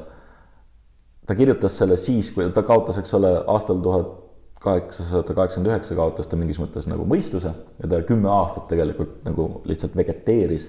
[1.27, 4.19] ta kirjutas selle siis, kui ta kaotas, eks ole, aastal tuhat
[4.63, 9.49] kaheksasada kaheksakümmend üheksa kaotas ta mingis mõttes nagu mõistuse ja ta kümme aastat tegelikult nagu
[9.69, 10.69] lihtsalt vegeteeris.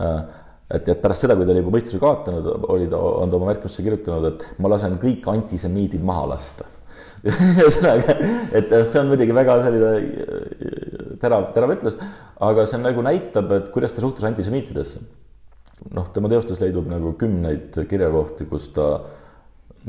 [0.00, 0.20] Äh,
[0.74, 3.52] et, et pärast seda, kui ta oli juba mõistuse kaotanud, oli ta, on ta oma
[3.52, 6.70] märkmesse kirjutanud, et ma lasen kõik antisemiidid maha lasta
[7.30, 8.18] ühesõnaga,
[8.52, 10.93] et see on muidugi väga selline
[11.24, 11.98] terav, terav ütlus,
[12.44, 15.02] aga see nagu näitab, et kuidas ta suhtus antisemiitidesse.
[15.94, 18.88] noh, tema teostes leidub nagu kümneid kirjakohti, kus ta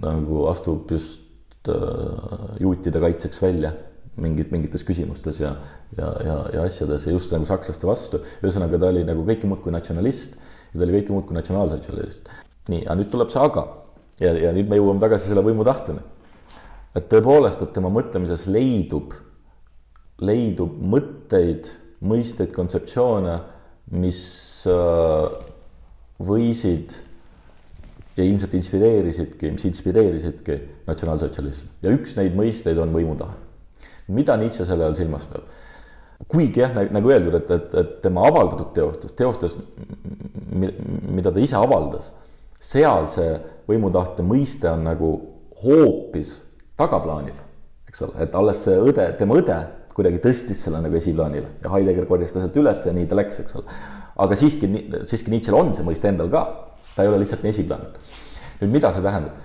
[0.01, 3.71] nagu astub just äh, juutide kaitseks välja
[4.21, 5.53] mingid, mingites küsimustes ja,
[5.97, 8.21] ja, ja, ja asjades ja just nagu sakslaste vastu.
[8.41, 12.29] ühesõnaga, ta oli nagu kõike muud kui natsionalist ja ta oli kõike muud kui natsionaalsotsialist.
[12.71, 13.65] nii, aga nüüd tuleb see aga
[14.23, 16.03] ja, ja nüüd me jõuame tagasi selle võimutahteni.
[16.95, 19.13] et tõepoolest, et tema mõtlemises leidub,
[20.23, 21.71] leidub mõtteid,
[22.05, 23.35] mõisteid, kontseptsioone,
[23.99, 24.21] mis
[24.69, 25.25] äh,
[26.25, 26.95] võisid
[28.15, 33.35] ja ilmselt inspireerisidki, mis inspireerisidki natsionaalsotsialismi ja üks neid mõisteid on võimutahe.
[34.07, 35.43] mida Nietzsche selle all silmas peab?
[36.31, 39.55] kuigi jah, nagu öeldud, et, et, et tema avaldatud teostes, teostes,
[40.55, 42.13] mida ta ise avaldas,
[42.59, 43.33] seal see
[43.67, 45.09] võimutahte mõiste on nagu
[45.61, 46.37] hoopis
[46.79, 47.35] tagaplaanil,
[47.89, 49.59] eks ole, et alles see õde, tema õde
[49.95, 53.41] kuidagi tõstis selle nagu esiplaanile ja Heidegger korjas ta sealt üles ja nii ta läks,
[53.43, 53.75] eks ole.
[54.25, 54.69] aga siiski,
[55.07, 56.45] siiski Nietzsche'l on see mõiste endal ka,
[56.95, 57.93] ta ei ole lihtsalt nii esiplaanil.
[58.61, 59.43] nüüd, mida see tähendab?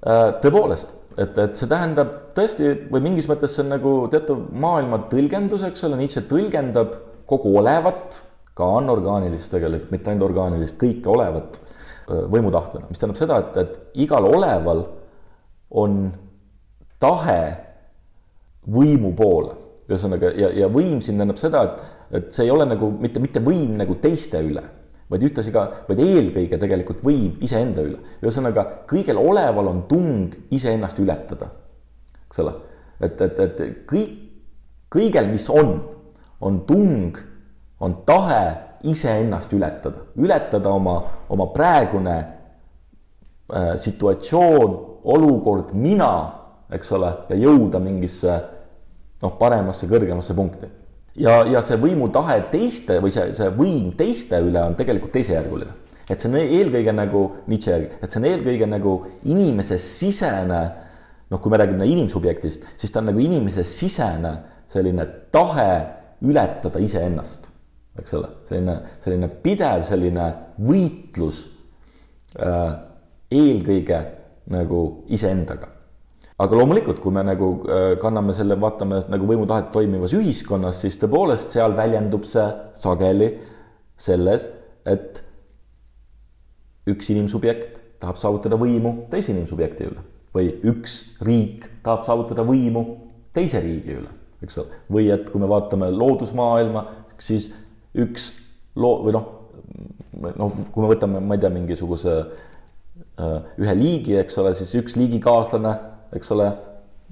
[0.00, 5.02] Äh, tõepoolest, et, et see tähendab tõesti või mingis mõttes see on nagu teatav maailma
[5.12, 6.96] tõlgendus, eks ole, Nietzsche tõlgendab
[7.30, 8.20] kogu olevat,
[8.56, 14.04] ka anorgaanilist tegelikult, mitte ainult orgaanilist, kõike olevat äh, võimutahtena, mis tähendab seda, et, et
[14.04, 14.84] igal oleval
[15.80, 16.02] on
[17.00, 17.40] tahe
[18.68, 19.59] võimu poole
[19.90, 21.80] ühesõnaga, ja, ja võim siin tähendab seda, et,
[22.18, 24.62] et see ei ole nagu mitte, mitte võim nagu teiste üle,
[25.10, 27.98] vaid ühtlasi ka, vaid eelkõige tegelikult võim iseenda üle.
[28.22, 31.50] ühesõnaga, kõigel oleval on tung iseennast ületada,
[32.28, 32.54] eks ole.
[33.00, 34.12] et, et, et kõik,
[34.92, 35.76] kõigel, mis on,
[36.40, 37.18] on tung,
[37.80, 38.42] on tahe
[38.90, 40.96] iseennast ületada, ületada oma,
[41.28, 46.12] oma praegune äh, situatsioon, olukord, mina,
[46.72, 48.38] eks ole, ja jõuda mingisse
[49.22, 50.68] noh, paremasse, kõrgemasse punkti.
[51.20, 55.72] ja, ja see võimutahe teiste või see, see võim teiste üle on tegelikult teisejärguline.
[56.08, 60.62] et see on eelkõige nagu Nietzsche järgi, et see on eelkõige nagu inimese sisene
[61.30, 64.34] noh, kui me räägime inimsubjektist, siis ta on nagu inimese sisene
[64.70, 65.70] selline tahe
[66.26, 67.48] ületada iseennast,
[67.98, 70.30] eks ole, selline, selline pidev selline
[70.60, 71.44] võitlus
[72.38, 72.72] äh,
[73.30, 74.00] eelkõige
[74.50, 74.80] nagu
[75.14, 75.79] iseendaga
[76.40, 81.52] aga loomulikult, kui me nagu äh, kanname selle, vaatame nagu võimutahet toimivas ühiskonnas, siis tõepoolest
[81.56, 82.46] seal väljendub see
[82.80, 83.34] sageli
[84.00, 84.46] selles,
[84.88, 85.20] et
[86.88, 92.84] üks inimsubjekt tahab saavutada võimu teise inimsubjekti üle või üks riik tahab saavutada võimu
[93.36, 94.10] teise riigi üle,
[94.44, 94.80] eks ole.
[94.90, 96.86] või et kui me vaatame loodusmaailma,
[97.20, 97.50] siis
[97.92, 98.30] üks
[98.78, 99.26] loo- või noh,
[100.38, 104.96] noh, kui me võtame, ma ei tea, mingisuguse äh, ühe liigi, eks ole, siis üks
[104.96, 105.74] liigikaaslane
[106.16, 106.50] eks ole,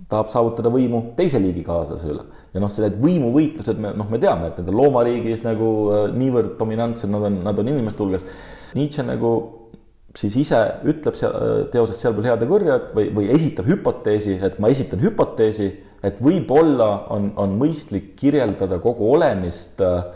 [0.08, 2.24] tahab saavutada võimu teise liigi kaaslase üle.
[2.54, 6.54] ja noh, sellised võimuvõitlused, me noh, me teame, et need on loomariigis nagu äh, niivõrd
[6.60, 8.24] dominantsed, nad on, nad on inimeste hulgas.
[8.78, 9.32] Nietzsche nagu
[10.16, 14.60] siis ise ütleb seal äh, teoses Sealpool head ja kurjad või, või esitab hüpoteesi, et
[14.62, 15.68] ma esitan hüpoteesi,
[16.06, 20.14] et võib-olla on, on mõistlik kirjeldada kogu olemist äh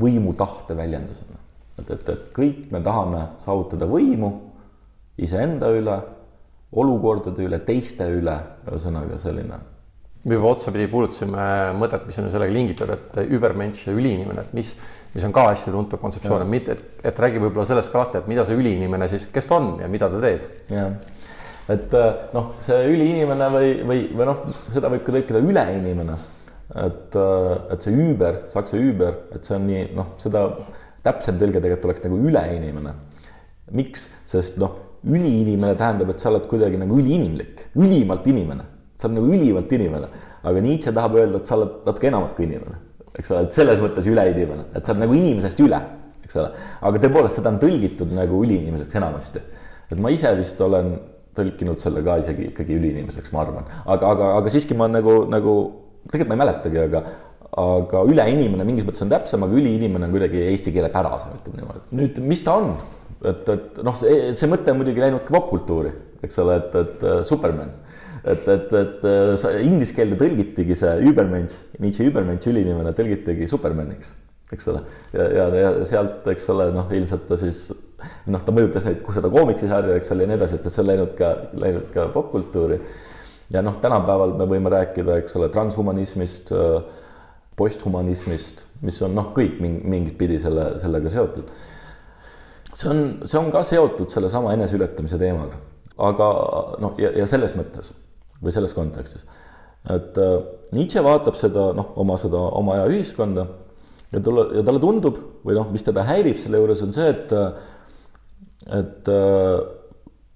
[0.00, 1.36] võimu tahte väljendusena.
[1.82, 4.30] et, et, et kõik me tahame saavutada võimu
[5.20, 5.98] iseenda üle
[6.72, 8.36] olukordade üle, teiste üle,
[8.68, 9.58] ühesõnaga selline.
[10.20, 11.44] me juba otsapidi puudutasime
[11.80, 14.74] mõtet, mis on sellega lingitud, et übermensch ja üliinimene, et mis,
[15.14, 18.28] mis on ka hästi tuntud kontseptsioon, et mitte, et, et räägi võib-olla sellest ka et
[18.28, 20.44] mida see üliinimene siis, kes ta on ja mida ta teeb.
[20.70, 20.92] jah,
[21.72, 26.18] et äh, noh, see üliinimene või, või, või noh, seda võib ka tõlkida üleinimene.
[26.84, 30.44] et, äh, et see über, saksa über, et see on nii noh, seda
[31.02, 32.94] täpsem tõlge tegelikult oleks nagu üleinimene.
[33.72, 38.66] miks, sest noh üliinimene tähendab, et sa oled kuidagi nagu üliinimlik, ülimalt inimene,
[39.00, 40.10] sa oled nagu ülimalt inimene.
[40.40, 42.78] aga Nietzsche tahab öelda, et sa oled natuke enamat kui inimene,
[43.12, 45.80] eks ole, et selles mõttes üleinimene, et sa oled nagu inimesest üle,
[46.24, 46.50] eks ole.
[46.80, 49.42] aga tõepoolest, seda on tõlgitud nagu üliinimeseks enamasti.
[49.90, 50.94] et ma ise vist olen
[51.36, 55.54] tõlkinud selle ka isegi ikkagi üliinimeseks, ma arvan, aga, aga, aga siiski ma nagu, nagu
[56.08, 57.02] tegelikult ma ei mäletagi, aga
[57.58, 61.82] aga üleinimene mingis mõttes on täpsem, aga üliinimene on kuidagi eesti keele pärasem, ütleme niimoodi.
[61.98, 62.72] nüüd, mis ta on?
[63.26, 65.92] et, et noh, see, see mõte on muidugi läinud ka popkultuuri,
[66.24, 67.74] eks ole, et, et uh, Superman.
[68.20, 74.14] et, et, et uh, inglise keelde tõlgitigi see Übermensch, Nietzsche Übermensch, üliinimene, tõlgitigi Supermaniks,
[74.52, 74.82] eks ole.
[75.16, 77.68] ja, ja, ja sealt, eks ole, noh, ilmselt ta siis
[78.30, 80.90] noh, ta mõjutas neid, seda koomiksisarja, eks ole, ja nii edasi, et, et see on
[80.90, 82.80] läinud ka, läinud ka popkultuuri.
[83.52, 86.52] ja noh, tänapäeval me võime rääkida, eks ole, transhumanismist,
[87.60, 91.52] posthumanismist, mis on noh, kõik mingit pidi selle, sellega seotud.
[92.70, 95.58] See on, see on ka seotud sellesama eneseületamise teemaga,
[96.00, 96.28] aga
[96.80, 97.92] noh, ja, ja selles mõttes
[98.40, 99.26] või selles kontekstis,
[99.92, 100.36] et äh,
[100.76, 103.46] Nietzsche vaatab seda noh, oma seda oma aja ühiskonda
[104.12, 107.34] ja talle, ja talle tundub või noh, mis teda häirib selle juures on see, et,
[108.78, 109.10] et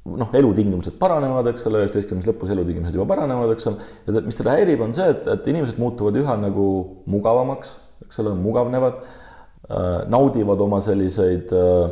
[0.04, 4.56] noh, elutingimused paranevad, eks ole, üheksateistkümnes lõpus elutingimused juba paranevad, eks ole, ja mis teda
[4.58, 6.66] häirib, on see, et, et inimesed muutuvad üha nagu
[7.10, 11.86] mugavamaks, eks ole, mugavnevad äh,, naudivad oma selliseid äh,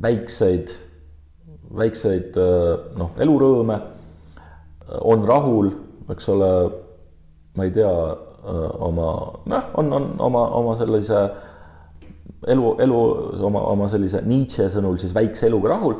[0.00, 0.72] väikseid,
[1.76, 3.76] väikseid äh, noh, elurõõme,
[5.06, 5.68] on rahul,
[6.10, 6.50] eks ole,
[7.54, 7.92] ma ei tea,
[8.80, 9.10] oma
[9.52, 11.18] noh, on, on oma, oma sellise
[12.48, 13.00] elu, elu
[13.44, 15.98] oma, oma sellise Nietzsche sõnul siis väikse eluga rahul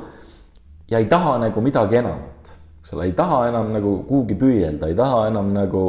[0.90, 4.98] ja ei taha nagu midagi enamat, eks ole, ei taha enam nagu kuhugi püüelda, ei
[4.98, 5.84] taha enam nagu,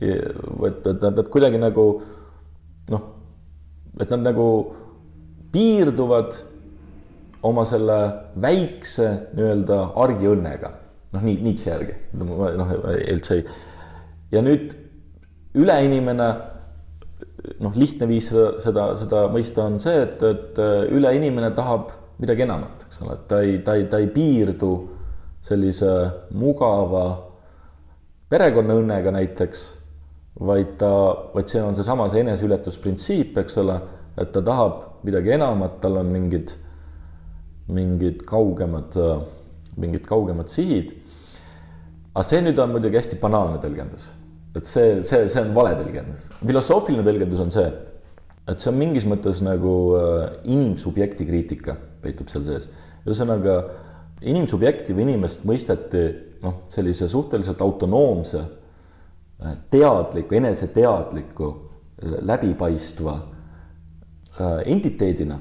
[0.00, 1.86] et, et nad kuidagi nagu
[2.90, 3.08] noh,
[4.00, 4.46] et nad nagu
[5.52, 6.36] piirduvad
[7.46, 7.98] oma selle
[8.42, 10.74] väikse nii-öelda argiõnnega,
[11.14, 12.74] noh, nii Nietzsche järgi, noh,
[13.14, 13.46] üldse ei.
[14.34, 14.74] ja nüüd
[15.58, 16.28] üleinimene,
[17.64, 20.60] noh, lihtne viis seda, seda, seda mõista on see, et, et
[20.92, 24.70] üleinimene tahab midagi enamat, eks ole, et ta ei, ta ei, ta ei piirdu
[25.46, 25.90] sellise
[26.36, 27.04] mugava
[28.30, 29.62] perekonnaõnnega näiteks,
[30.40, 30.90] vaid ta,
[31.34, 33.80] vaid see on seesama see eneseületusprintsiip, eks ole,
[34.20, 36.52] et ta tahab midagi enamat, tal on mingid,
[37.72, 38.96] mingid kaugemad,
[39.80, 40.96] mingid kaugemad sihid.
[42.14, 44.08] aga see nüüd on muidugi hästi banaalne tõlgendus,
[44.58, 46.28] et see, see, see on vale tõlgendus.
[46.44, 47.68] filosoofiline tõlgendus on see,
[48.50, 52.68] et see on mingis mõttes nagu äh, inimsubjekti kriitika peitub seal sees.
[53.06, 53.56] Ühesõnaga
[54.20, 56.04] inimsubjekti või inimest mõisteti
[56.42, 58.40] noh, sellise suhteliselt autonoomse,
[59.44, 63.18] äh, teadliku, eneseteadliku, äh, läbipaistva
[64.64, 65.34] entiteedina,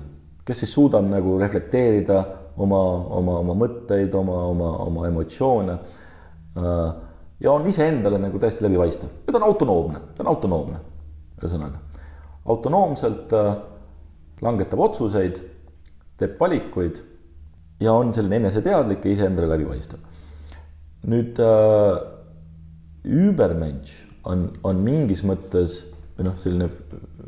[0.43, 2.17] kes siis suudab nagu reflekteerida
[2.59, 2.79] oma,
[3.15, 5.77] oma, oma mõtteid, oma, oma, oma emotsioone.
[7.39, 10.81] ja on iseendale nagu täiesti läbipaistev ja ta on autonoomne, ta on autonoomne,
[11.39, 11.79] ühesõnaga
[12.49, 13.55] autonoomselt äh,
[14.41, 15.39] langetab otsuseid,
[16.19, 17.01] teeb valikuid
[17.79, 19.99] ja on selline eneseteadlik ja iseendale läbipaistev.
[21.07, 21.99] nüüd äh,
[23.05, 25.79] Übermensch on, on mingis mõttes
[26.17, 26.67] või noh, selline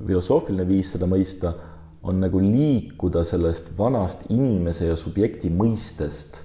[0.07, 1.53] filosoofiline viis seda mõista
[2.03, 6.41] on nagu liikuda sellest vanast inimese ja subjekti mõistest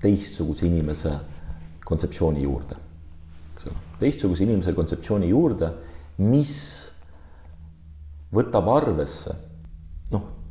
[0.00, 1.12] teistsuguse inimese
[1.84, 2.76] kontseptsiooni juurde.
[3.54, 5.70] eks ole, teistsuguse inimese kontseptsiooni juurde,
[6.18, 6.54] mis
[8.34, 9.34] võtab arvesse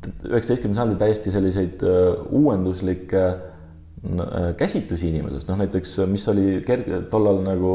[0.08, 7.42] üheksateistkümnenda sajandi täiesti selliseid äh, uuenduslikke äh, käsitlusi inimesest, noh näiteks mis oli kerge tollal
[7.46, 7.74] nagu,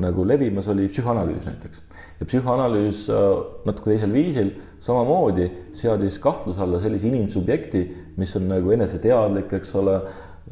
[0.00, 1.82] nagu levimas, oli psühhanalüüs näiteks.
[2.20, 3.26] ja psühhanalüüs äh,
[3.66, 7.84] natuke teisel viisil samamoodi seadis kahtluse alla sellise inimsubjekti,
[8.16, 9.98] mis on nagu eneseteadlik, eks ole,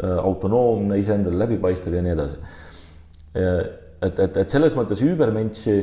[0.00, 2.36] autonoomne, iseendale läbipaistev ja nii edasi.
[3.36, 5.74] et, et, et selles mõttes Übermenši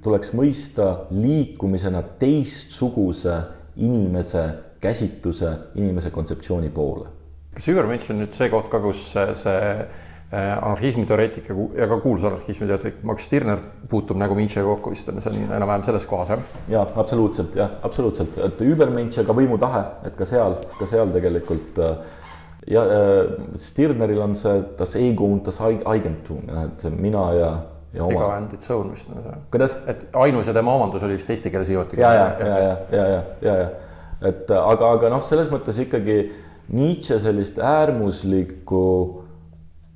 [0.00, 3.34] tuleks mõista liikumisena teistsuguse
[3.76, 4.48] inimese
[4.80, 7.08] käsitluse, inimese kontseptsiooni poole.
[7.56, 12.98] kas Übermensch on nüüd see koht ka, kus see, äh, anarhismiteoreetik ja ka kuulus anarhismiteoreetik
[13.08, 16.44] Max Stirner puutub nagu Nietzschega kokku vist on see on enam-vähem selles kohas jah?
[16.68, 21.80] ja absoluutselt jah, absoluutselt, et Übermensch ja ka võimutahe, et ka seal, ka seal tegelikult
[21.80, 21.96] äh,
[22.66, 27.50] ja äh, Stirneril on see das Ego und das Eigentum, et mina ja
[27.94, 29.10] ega and its own vist
[29.50, 29.76] kuidas?
[29.88, 32.00] et ainus ja tema omandus oli vist eesti keeles viimati.
[32.00, 32.56] ja, ja, ja, ja,
[32.90, 33.68] ja, ja, ja, ja,
[34.30, 36.18] et aga, aga noh, selles mõttes ikkagi
[36.66, 38.86] Nietzsche sellist äärmuslikku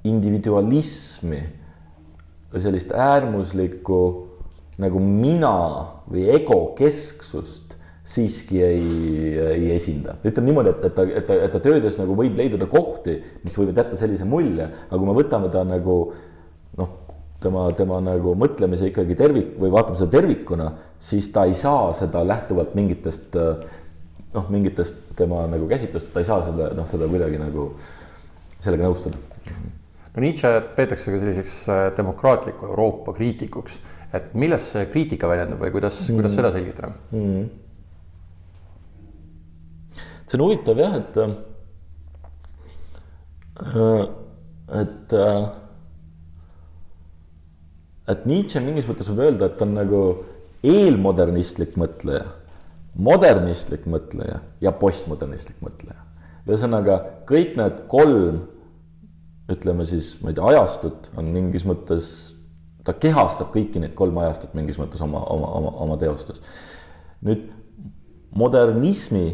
[0.07, 1.41] individualismi
[2.53, 4.01] või sellist äärmuslikku
[4.81, 5.57] nagu mina
[6.11, 7.77] või ego kesksust
[8.11, 8.87] siiski ei,
[9.39, 10.17] ei esinda.
[10.25, 13.59] ütleme niimoodi, et, et ta, et ta, et ta töödes nagu võib leiduda kohti, mis
[13.59, 15.99] võivad jätta sellise mulje, aga kui me võtame ta nagu
[16.81, 16.97] noh,
[17.41, 22.23] tema, tema nagu mõtlemise ikkagi tervik või vaatame seda tervikuna, siis ta ei saa seda
[22.27, 23.37] lähtuvalt mingitest
[24.35, 27.71] noh, mingitest tema nagu käsitlust, ta ei saa seda noh, seda kuidagi nagu
[28.63, 29.17] sellega nõustuda.
[30.15, 33.79] no Nietzsche peetakse ka selliseks äh, demokraatliku Euroopa kriitikuks,
[34.15, 37.45] et milles see kriitika väljendub või kuidas mm., kuidas seda selgitada mm.?
[40.27, 41.31] see on huvitav jah, et äh,
[44.81, 45.49] et äh,
[48.09, 50.03] et Nietzsche mingis mõttes võib öelda, et ta on nagu
[50.67, 52.25] eelmodernistlik mõtleja,
[53.01, 56.01] modernistlik mõtleja ja postmodernistlik mõtleja.
[56.49, 56.97] ühesõnaga
[57.29, 58.41] kõik need kolm,
[59.51, 62.35] ütleme siis, ma ei tea, ajastut on mingis mõttes,
[62.85, 66.43] ta kehastab kõiki neid kolme ajastut mingis mõttes oma, oma, oma, oma teostes.
[67.23, 67.51] nüüd
[68.35, 69.27] modernismi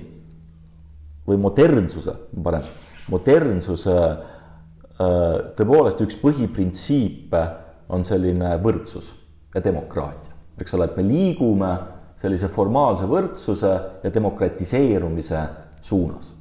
[1.27, 2.67] või modernsuse, parem,
[3.11, 7.43] modernsuse äh, tõepoolest üks põhiprintsiipe
[7.89, 9.13] on selline võrdsus
[9.55, 11.73] ja demokraatia, eks ole, et me liigume
[12.21, 15.43] sellise formaalse võrdsuse ja demokratiseerumise
[15.85, 16.33] suunas.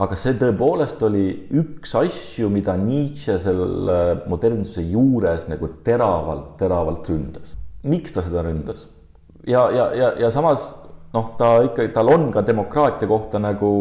[0.00, 1.24] aga see tõepoolest oli
[1.60, 7.54] üks asju, mida Nietzsche selle modernsuse juures nagu teravalt, teravalt ründas.
[7.82, 8.86] miks ta seda ründas?
[9.46, 10.74] ja, ja, ja, ja samas
[11.14, 13.72] noh, ta ikkagi, tal on ka demokraatia kohta nagu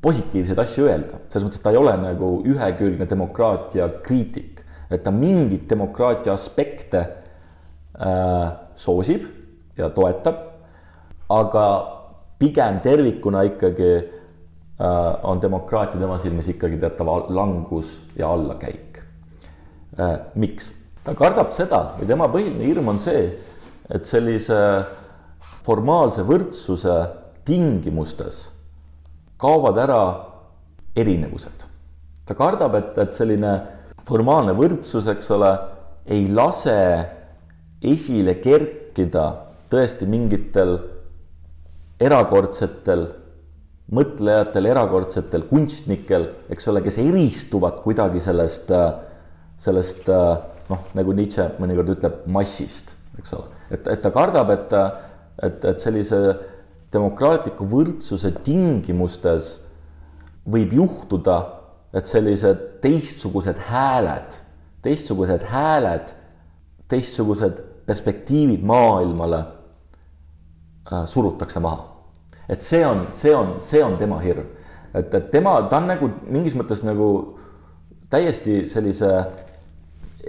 [0.00, 4.59] positiivseid asju öelda, selles mõttes, et ta ei ole nagu ühekülgne demokraatia kriitik,
[4.90, 9.26] et ta mingeid demokraatia aspekte äh, soosib
[9.78, 10.42] ja toetab,
[11.30, 11.66] aga
[12.40, 19.02] pigem tervikuna ikkagi äh, on demokraatia tema silmis ikkagi teatav langus ja allakäik
[19.98, 20.18] äh,.
[20.34, 20.72] miks?
[21.04, 23.30] ta kardab seda või tema põhiline hirm on see,
[23.88, 24.58] et sellise
[25.64, 26.96] formaalse võrdsuse
[27.48, 28.48] tingimustes
[29.40, 30.00] kaovad ära
[30.96, 31.66] erinevused.
[32.26, 33.52] ta kardab, et, et selline
[34.10, 35.50] formaalne võrdsus, eks ole,
[36.10, 36.76] ei lase
[37.80, 39.26] esile kerkida
[39.70, 40.76] tõesti mingitel
[42.00, 43.06] erakordsetel
[43.94, 48.70] mõtlejatel, erakordsetel kunstnikel, eks ole, kes eristuvad kuidagi sellest,
[49.60, 53.50] sellest noh, nagu Nietzsche mõnikord ütleb, massist, eks ole.
[53.70, 54.76] et, et ta kardab, et,
[55.42, 56.20] et, et sellise
[56.94, 59.56] demokraatliku võrdsuse tingimustes
[60.50, 61.40] võib juhtuda,
[61.94, 64.38] et sellised teistsugused hääled,
[64.82, 66.14] teistsugused hääled,
[66.88, 69.44] teistsugused perspektiivid maailmale
[70.92, 71.86] äh, surutakse maha.
[72.48, 74.46] et see on, see on, see on tema hirm.
[74.94, 77.10] et, et tema, ta on nagu mingis mõttes nagu
[78.10, 79.10] täiesti sellise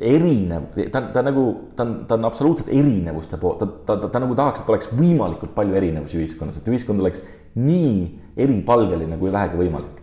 [0.01, 1.45] erinev, ta, ta nagu,
[1.76, 4.91] ta on, ta on absoluutselt erinevuste poolt, ta, ta, ta, ta nagu tahaks, et oleks
[4.95, 7.26] võimalikult palju erinevusi ühiskonnas, et ühiskond oleks
[7.59, 7.95] nii
[8.39, 10.01] eripalgeline kui vähegi võimalik.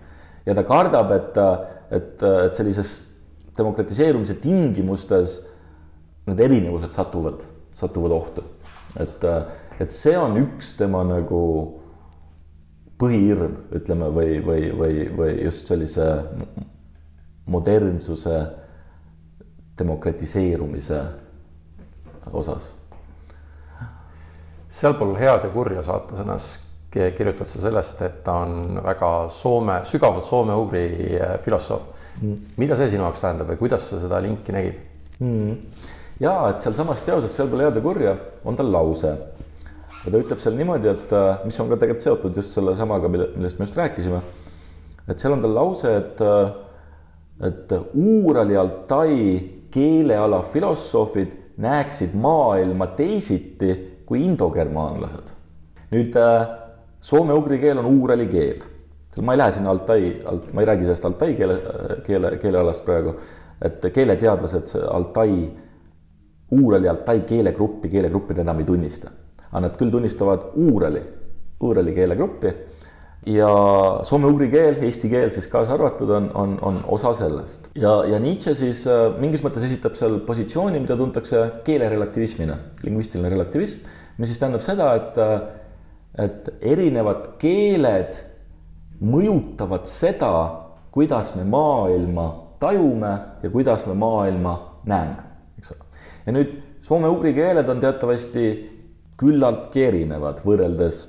[0.49, 1.38] Ja ta kardab, et,
[1.92, 2.92] et, et sellises
[3.59, 5.42] demokratiseerumise tingimustes
[6.28, 7.42] need erinevused satuvad,
[7.76, 8.44] satuvad ohtu.
[9.01, 9.24] et,
[9.80, 11.42] et see on üks tema nagu
[12.99, 16.07] põhihirm, ütleme, või, või, või, või just sellise
[17.49, 18.40] modernsuse
[19.78, 21.03] demokratiseerumise
[22.32, 22.72] osas.
[24.68, 26.49] sealpool head ja kurja saatesõnas
[26.93, 30.84] kirjutad sa sellest, et ta on väga soome, sügavalt soome-ugri
[31.18, 31.82] eh, filosoof
[32.22, 32.55] mm..
[32.57, 34.78] mida see sinu jaoks tähendab või kuidas sa seda linki nägid
[35.20, 35.82] mm.?
[36.24, 38.14] ja et sealsamas teoses sealpool head ja kurja
[38.45, 42.41] on tal lause ja ta ütleb seal niimoodi, et eh, mis on ka tegelikult seotud
[42.41, 44.22] just selle samaga, mille, millest me just rääkisime.
[45.09, 49.20] et seal on tal lause, et, eh, et Uurali Altai
[49.70, 53.74] keeleala filosoofid näeksid maailma teisiti
[54.07, 55.34] kui indogermaanlased.
[55.93, 56.49] nüüd äh,
[57.01, 58.62] soome-ugri keel on uurali keel.
[59.22, 61.57] ma ei lähe sinna Altai alt,, ma ei räägi sellest Altai keele,
[62.07, 63.16] keele, keelealast praegu,
[63.62, 65.32] et keeleteadlased Altai,
[66.51, 69.11] uurali Altai keelegruppi, keelegruppi enam ei tunnista.
[69.51, 71.03] aga nad küll tunnistavad uurali,
[71.61, 72.53] uurali keelegruppi
[73.26, 73.49] ja
[74.07, 77.70] soome-ugri keel, eesti keel siis kaasa arvatud, on, on, on osa sellest.
[77.74, 83.88] ja, ja Nietzsche siis äh, mingis mõttes esitab seal positsiooni, mida tuntakse keelerelativismina, lingvistiline relativism,
[84.18, 85.34] mis siis tähendab seda, et, äh,
[86.18, 88.18] et erinevad keeled
[89.00, 90.32] mõjutavad seda,
[90.90, 92.28] kuidas me maailma
[92.60, 93.12] tajume
[93.42, 94.54] ja kuidas me maailma
[94.88, 95.22] näeme,
[95.58, 95.84] eks ole.
[96.26, 98.48] ja nüüd soome-ugri keeled on teatavasti
[99.18, 101.04] küllaltki erinevad võrreldes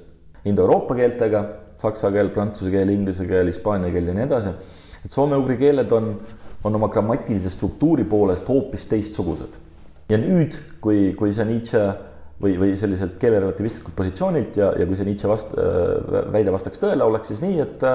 [0.49, 1.43] indoeuroopa keeltega
[1.79, 4.53] saksa keel, prantsuse keel, inglise keel, hispaania keel ja nii edasi.
[5.05, 6.13] et soome-ugri keeled on,
[6.63, 9.57] on oma grammatilise struktuuri poolest hoopis teistsugused.
[10.09, 11.83] ja nüüd, kui, kui see Nietzsche
[12.41, 17.05] või, või selliselt keelerelativistlikult positsioonilt ja, ja kui see Nietzsche vast- äh,, väide vastaks tõele,
[17.05, 17.87] oleks siis nii, et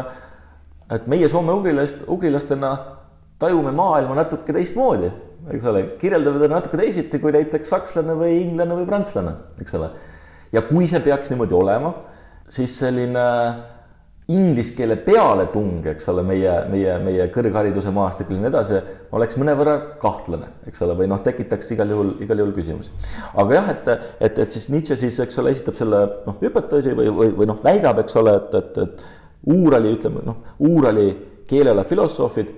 [0.93, 2.75] et meie soome-ugrilast, ugrilastena
[3.41, 5.09] tajume maailma natuke teistmoodi,
[5.53, 9.33] eks ole, kirjeldame teda natuke teisiti kui näiteks sakslane või inglane või prantslane,
[9.65, 9.91] eks ole.
[10.53, 11.95] ja kui see peaks niimoodi olema,
[12.53, 13.25] siis selline
[14.33, 18.79] inglise keele pealetung, eks ole, meie, meie, meie kõrghariduse maastikul ja nii edasi,
[19.13, 22.95] oleks mõnevõrra kahtlane, eks ole, või noh, tekitaks igal juhul, igal juhul küsimusi.
[23.35, 23.91] aga jah, et,
[24.31, 27.61] et, et siis Nietzsche siis, eks ole, esitab selle noh, hüpoteesi või, või, või noh,
[27.65, 29.05] väidab, eks ole, et, et, et
[29.53, 31.11] Uurali, ütleme noh, Uurali
[31.51, 32.49] keeleala filosoofid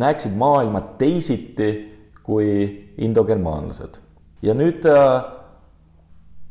[0.00, 1.68] näeksid maailma teisiti
[2.24, 2.48] kui
[2.96, 4.00] indogermaanlased.
[4.42, 4.88] ja nüüd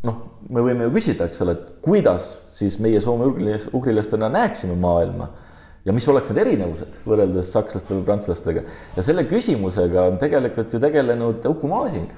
[0.08, 0.18] noh,
[0.50, 3.30] me võime ju küsida, eks ole, et kuidas siis meie soome
[3.74, 5.30] ugrilastena näeksime maailma
[5.86, 8.66] ja mis oleks need erinevused võrreldes sakslaste või prantslastega.
[8.98, 12.12] ja selle küsimusega on tegelikult ju tegelenud Uku Masing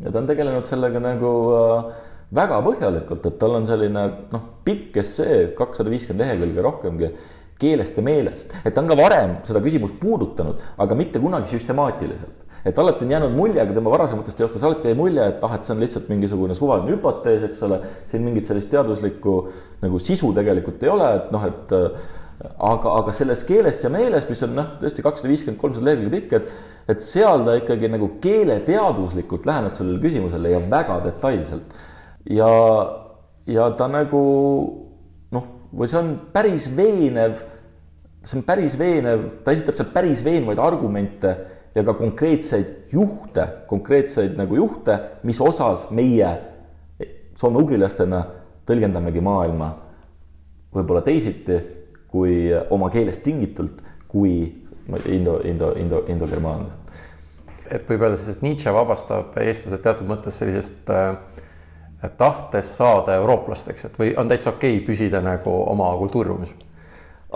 [0.00, 1.90] ja ta on tegelenud sellega nagu äh,
[2.34, 7.12] väga põhjalikult, et tal on selline noh, pikk essee, kakssada viiskümmend lehekülge rohkemgi
[7.60, 12.49] keelest ja meelest, et ta on ka varem seda küsimust puudutanud, aga mitte kunagi süstemaatiliselt
[12.64, 15.64] et alati on jäänud mulje ka tema varasematest teostest, alati jäi mulje, et ah, et
[15.64, 17.80] see on lihtsalt mingisugune suvaline hüpotees, eks ole.
[18.10, 19.36] siin mingit sellist teaduslikku
[19.80, 21.76] nagu sisu tegelikult ei ole, et noh, et
[22.40, 26.34] aga, aga sellest keelest ja meelest, mis on noh, tõesti kakssada viiskümmend, kolmsada lehekülge pikk,
[26.38, 26.50] et,
[26.94, 31.78] et seal ta ikkagi nagu keeleteaduslikult läheneb sellele küsimusele ja väga detailselt.
[32.30, 32.50] ja,
[33.50, 34.24] ja ta nagu
[35.36, 37.40] noh, või see on päris veenev,
[38.24, 41.36] see on päris veenev, ta esitab seal päris veenvaid argumente
[41.74, 46.30] ja ka konkreetseid juhte, konkreetseid nagu juhte, mis osas meie
[47.38, 48.24] soome-ugrilastena
[48.68, 49.70] tõlgendamegi maailma
[50.74, 51.58] võib-olla teisiti
[52.10, 54.34] kui oma keelest tingitult, kui
[55.06, 56.78] indo, indo, indo, indogermaanlased.
[57.70, 61.14] et võib öelda siis, et Nietzsche vabastab eestlased teatud mõttes sellisest äh,
[62.18, 66.56] tahtest saada eurooplasteks, et või on täitsa okei okay püsida nagu oma kultuuriruumis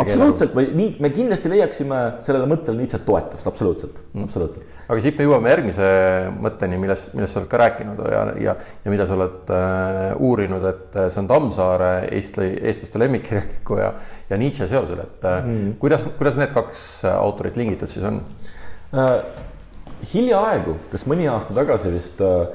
[0.00, 4.80] absoluutselt või nii, me kindlasti leiaksime sellele mõttele Nietzsche't toetust, absoluutselt mm., absoluutselt.
[4.88, 5.86] aga siit me jõuame järgmise
[6.34, 10.66] mõtteni, millest, millest sa oled ka rääkinud ja, ja, ja mida sa oled äh, uurinud,
[10.72, 13.92] et äh, see on Tammsaare Eesti, eestlaste lemmikkirjaniku ja,
[14.30, 15.74] ja Nietzsche seosel, et äh, mm.
[15.82, 18.22] kuidas, kuidas need kaks autorit lingitud siis on
[18.94, 19.18] äh,?
[20.10, 22.48] hiljaaegu, kas mõni aasta tagasi vist äh,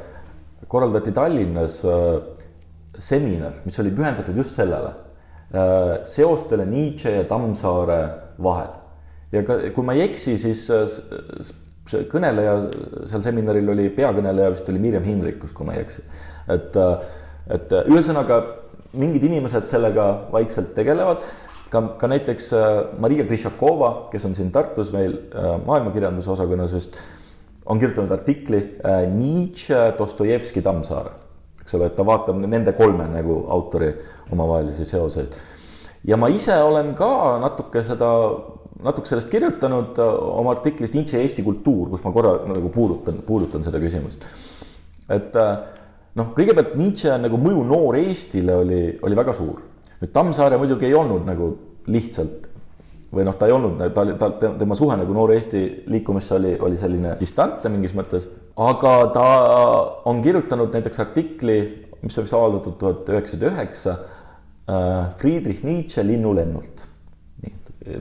[0.70, 2.18] korraldati Tallinnas äh,
[3.00, 4.92] seminar, mis oli pühendatud just sellele
[6.06, 8.00] seostele Nietzsche ja Tammsaare
[8.44, 8.70] vahel.
[9.32, 10.86] ja ka, kui ma ei eksi, siis äh,
[11.90, 12.56] see kõneleja
[13.10, 16.06] seal seminaril oli, peakõneleja vist oli Mirjam Hindrikus, kui ma ei eksi.
[16.54, 17.06] et, äh,
[17.56, 18.42] et ühesõnaga
[18.94, 21.26] mingid inimesed sellega vaikselt tegelevad
[21.70, 22.52] ka, ka näiteks
[23.02, 25.14] Maria Krišakova, kes on siin Tartus meil
[25.66, 26.98] maailmakirjanduse osakonnas vist,
[27.70, 28.64] on kirjutanud artikli
[29.14, 31.14] Nietzsche, Dostojevski, Tammsaare
[31.70, 33.92] eks ole, et ta vaatab nende kolme nagu autori
[34.32, 35.36] omavahelisi seoseid.
[36.08, 38.12] ja ma ise olen ka natuke seda,
[38.84, 43.64] natuke sellest kirjutanud äh, oma artiklis Nietzsche Eesti kultuur, kus ma korra nagu puudutan, puudutan
[43.64, 44.24] seda küsimust.
[45.10, 45.56] et äh,
[46.20, 49.64] noh, kõigepealt Nietzsche nagu mõju Noor-Eestile oli, oli väga suur.
[50.00, 51.52] nüüd Tammsaare muidugi ei olnud nagu
[51.90, 52.48] lihtsalt
[53.14, 56.78] või noh, ta ei olnud, ta oli, ta, tema suhe nagu Noor-Eesti liikumisse oli, oli
[56.78, 58.28] selline distantne mingis mõttes,
[58.60, 59.28] aga ta
[60.10, 61.60] on kirjutanud näiteks artikli,
[62.04, 63.96] mis vist avaldatud tuhat üheksasada üheksa,
[65.18, 66.86] Friedrich Nietzsche linnulennult.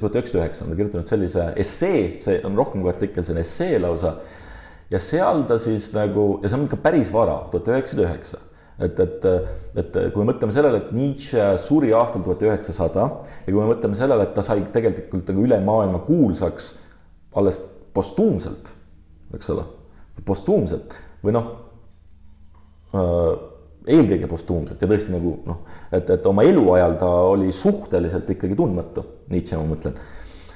[0.00, 3.40] tuhat üheksasada üheksa on ta kirjutanud sellise essee, see on rohkem kui artikkel, see on
[3.40, 4.18] essee lausa.
[4.90, 8.42] ja seal ta siis nagu, ja see on ikka päris vara, tuhat üheksasada üheksa
[8.78, 9.24] et, et,
[9.80, 13.06] et kui me mõtleme sellele, et Nietzsche suri aastal tuhat üheksasada
[13.46, 16.70] ja kui me mõtleme sellele, et ta sai tegelikult nagu üle maailma kuulsaks
[17.38, 17.58] alles
[17.94, 18.70] postuumselt,
[19.34, 19.64] eks ole,
[20.26, 20.94] postuumselt
[21.24, 21.50] või noh
[22.94, 23.47] äh,,
[23.89, 29.05] eelkõige postuumselt ja tõesti nagu noh, et, et oma eluajal ta oli suhteliselt ikkagi tundmatu,
[29.32, 29.99] Nietzsche, ma mõtlen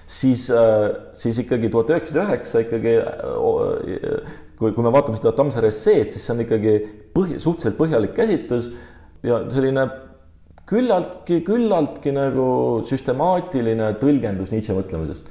[0.06, 5.72] siis, äh, siis ikkagi tuhat üheksasada üheksa ikkagi äh, kui, kui me vaatame seda Tammsaare
[5.72, 6.74] esseed, siis see on ikkagi
[7.14, 8.70] põhi, suhteliselt põhjalik käsitlus
[9.26, 9.86] ja selline
[10.70, 12.46] küllaltki, küllaltki nagu
[12.88, 15.30] süstemaatiline tõlgendus Nietzsche mõtlemisest.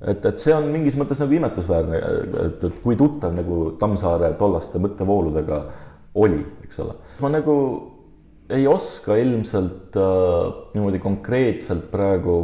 [0.00, 2.00] et, et see on mingis mõttes nagu imetlusväärne,
[2.44, 5.62] et, et kui tuttav nagu Tammsaare tollaste mõttevooludega
[6.16, 6.96] oli, eks ole.
[7.22, 7.56] ma nagu
[8.56, 12.38] ei oska ilmselt äh, niimoodi konkreetselt praegu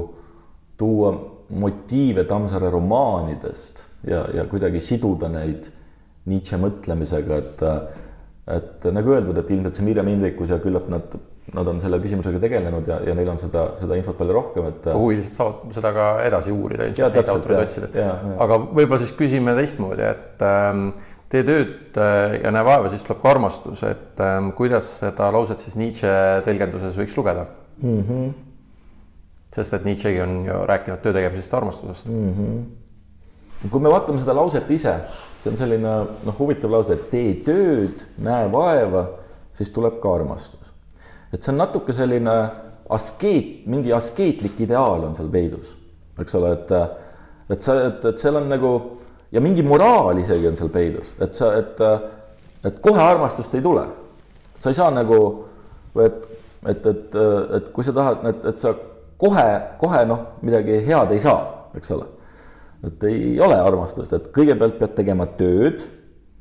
[0.80, 1.12] tuua
[1.52, 5.68] motiive Tammsaare romaanidest ja, ja kuidagi siduda neid
[6.30, 7.62] Nietzsche mõtlemisega, et
[8.52, 11.12] et nagu öeldud, et ilmselt see Mirjam Hindrikus ja küllap nad,
[11.54, 14.88] nad on selle küsimusega tegelenud ja, ja neil on seda, seda infot palju rohkem, et.
[14.98, 17.94] huvilised saavad seda ka edasi uurida ilmselt neid autoreid otsides.
[18.42, 20.88] aga võib-olla siis küsime teistmoodi, et ähm,
[21.32, 25.64] tee tööd äh, ja näe vaeva, siis tuleb ka armastus, et ähm, kuidas seda lauset
[25.64, 26.12] siis Nietzsche
[26.46, 27.46] tõlgenduses võiks lugeda
[27.80, 27.98] mm?
[27.98, 28.30] -hmm.
[29.56, 32.32] sest et Nietzschegi on ju rääkinud töö tegemisest armastusest mm.
[32.38, 33.68] -hmm.
[33.70, 34.96] kui me vaatame seda lauset ise
[35.42, 35.92] see on selline
[36.26, 39.06] noh, huvitav lause, et tee tööd, näe vaeva,
[39.56, 40.60] siis tuleb ka armastus.
[41.32, 42.34] et see on natuke selline
[42.92, 45.72] askeet, mingi askeetlik ideaal on seal peidus,
[46.20, 46.74] eks ole, et,
[47.50, 48.72] et sa, et, et seal on nagu
[49.32, 51.82] ja mingi moraal isegi on seal peidus, et sa, et,
[52.68, 53.86] et kohe armastust ei tule.
[54.58, 55.18] sa ei saa nagu,
[56.04, 56.26] et,
[56.68, 57.20] et, et,
[57.58, 58.74] et kui sa tahad, et, et sa
[59.18, 59.46] kohe,
[59.80, 62.10] kohe noh, midagi head ei saa, eks ole
[62.86, 65.84] et ei ole armastust, et kõigepealt pead tegema tööd,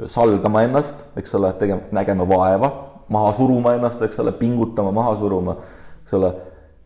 [0.09, 2.71] salgama ennast, eks ole, tegema, nägema vaeva,
[3.13, 5.57] maha suruma ennast, eks ole, pingutama, maha suruma,
[6.01, 6.31] eks ole.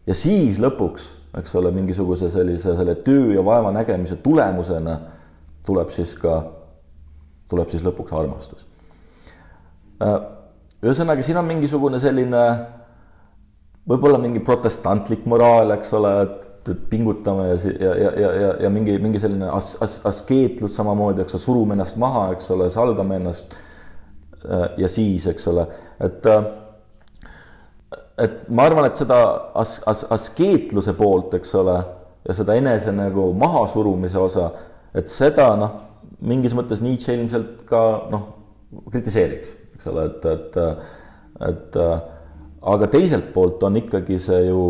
[0.09, 1.07] ja siis lõpuks,
[1.39, 4.99] eks ole, mingisuguse sellise selle töö ja vaeva nägemise tulemusena
[5.65, 6.39] tuleb siis ka,
[7.51, 8.65] tuleb siis lõpuks armastus.
[10.03, 10.17] Äh,
[10.83, 12.41] ühesõnaga, siin on mingisugune selline
[13.89, 18.97] võib-olla mingi protestantlik moraal, eks ole, et pingutame ja, ja, ja, ja, ja, ja mingi,
[19.01, 23.53] mingi selline as, as, askeetlus samamoodi, eks ole, surume ennast maha, eks ole, salgame ennast
[23.53, 25.67] äh, ja siis, eks ole,
[26.01, 26.47] et äh,
[28.17, 29.19] et ma arvan, et seda
[29.59, 31.75] as-, as-, askeetluse poolt, eks ole,
[32.25, 34.49] ja seda enese nagu mahasurumise osa,
[34.95, 35.77] et seda noh,
[36.25, 37.81] mingis mõttes Nietzsche ilmselt ka
[38.11, 38.27] noh,
[38.91, 40.59] kritiseeriks, eks ole, et, et,
[41.49, 41.79] et
[42.65, 44.61] aga teiselt poolt on ikkagi see ju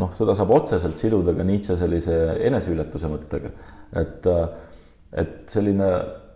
[0.00, 3.50] noh, seda saab otseselt siduda ka Nietzsche sellise eneseületuse mõttega.
[4.00, 4.28] et,
[5.14, 5.90] et selline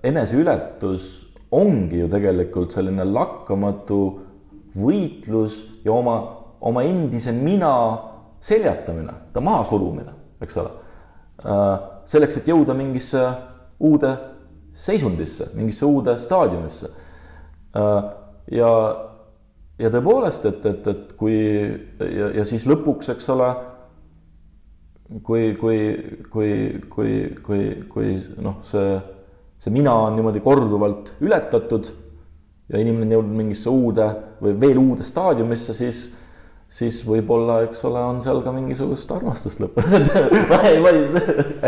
[0.07, 1.09] eneseületus
[1.51, 4.01] ongi ju tegelikult selline lakkamatu
[4.79, 6.19] võitlus ja oma,
[6.61, 7.73] oma endise mina
[8.45, 10.13] seljatamine, ta mahasurumine,
[10.45, 10.71] eks ole.
[12.09, 13.23] Selleks, et jõuda mingisse
[13.85, 14.15] uude
[14.79, 16.91] seisundisse, mingisse uude staadiumisse.
[18.51, 18.71] ja
[19.79, 23.49] ja tõepoolest, et, et, et kui ja, ja siis lõpuks, eks ole,
[25.23, 25.79] kui, kui,
[26.33, 26.53] kui,
[26.91, 27.13] kui,
[27.45, 28.97] kui, kui noh, see,
[29.63, 31.93] see mina on niimoodi korduvalt ületatud
[32.69, 34.09] ja inimene on jõudnud mingisse uude
[34.43, 36.09] või veel uude staadiumisse, siis
[36.69, 39.87] siis võib-olla, eks ole, on seal ka mingisugust armastust lõpus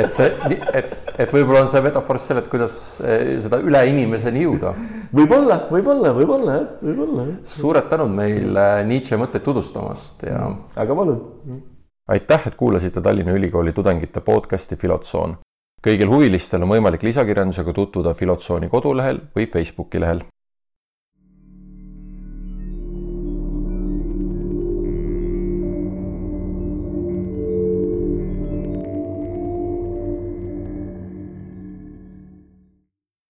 [0.01, 0.29] et see,
[0.77, 4.75] et, et võib-olla on see metafoor selle, et kuidas eh, seda üle inimeseni jõuda.
[5.17, 10.43] võib-olla, võib-olla, võib-olla võib-olla suured tänud meile Nietzsche mõtteid tutvustamast ja.
[10.85, 11.63] aga palun.
[12.13, 15.39] aitäh, et kuulasite Tallinna Ülikooli tudengite podcasti Filotsoon.
[15.81, 20.21] kõigil huvilistel on võimalik lisakirjandusega tutvuda Filotsooni kodulehel või Facebooki lehel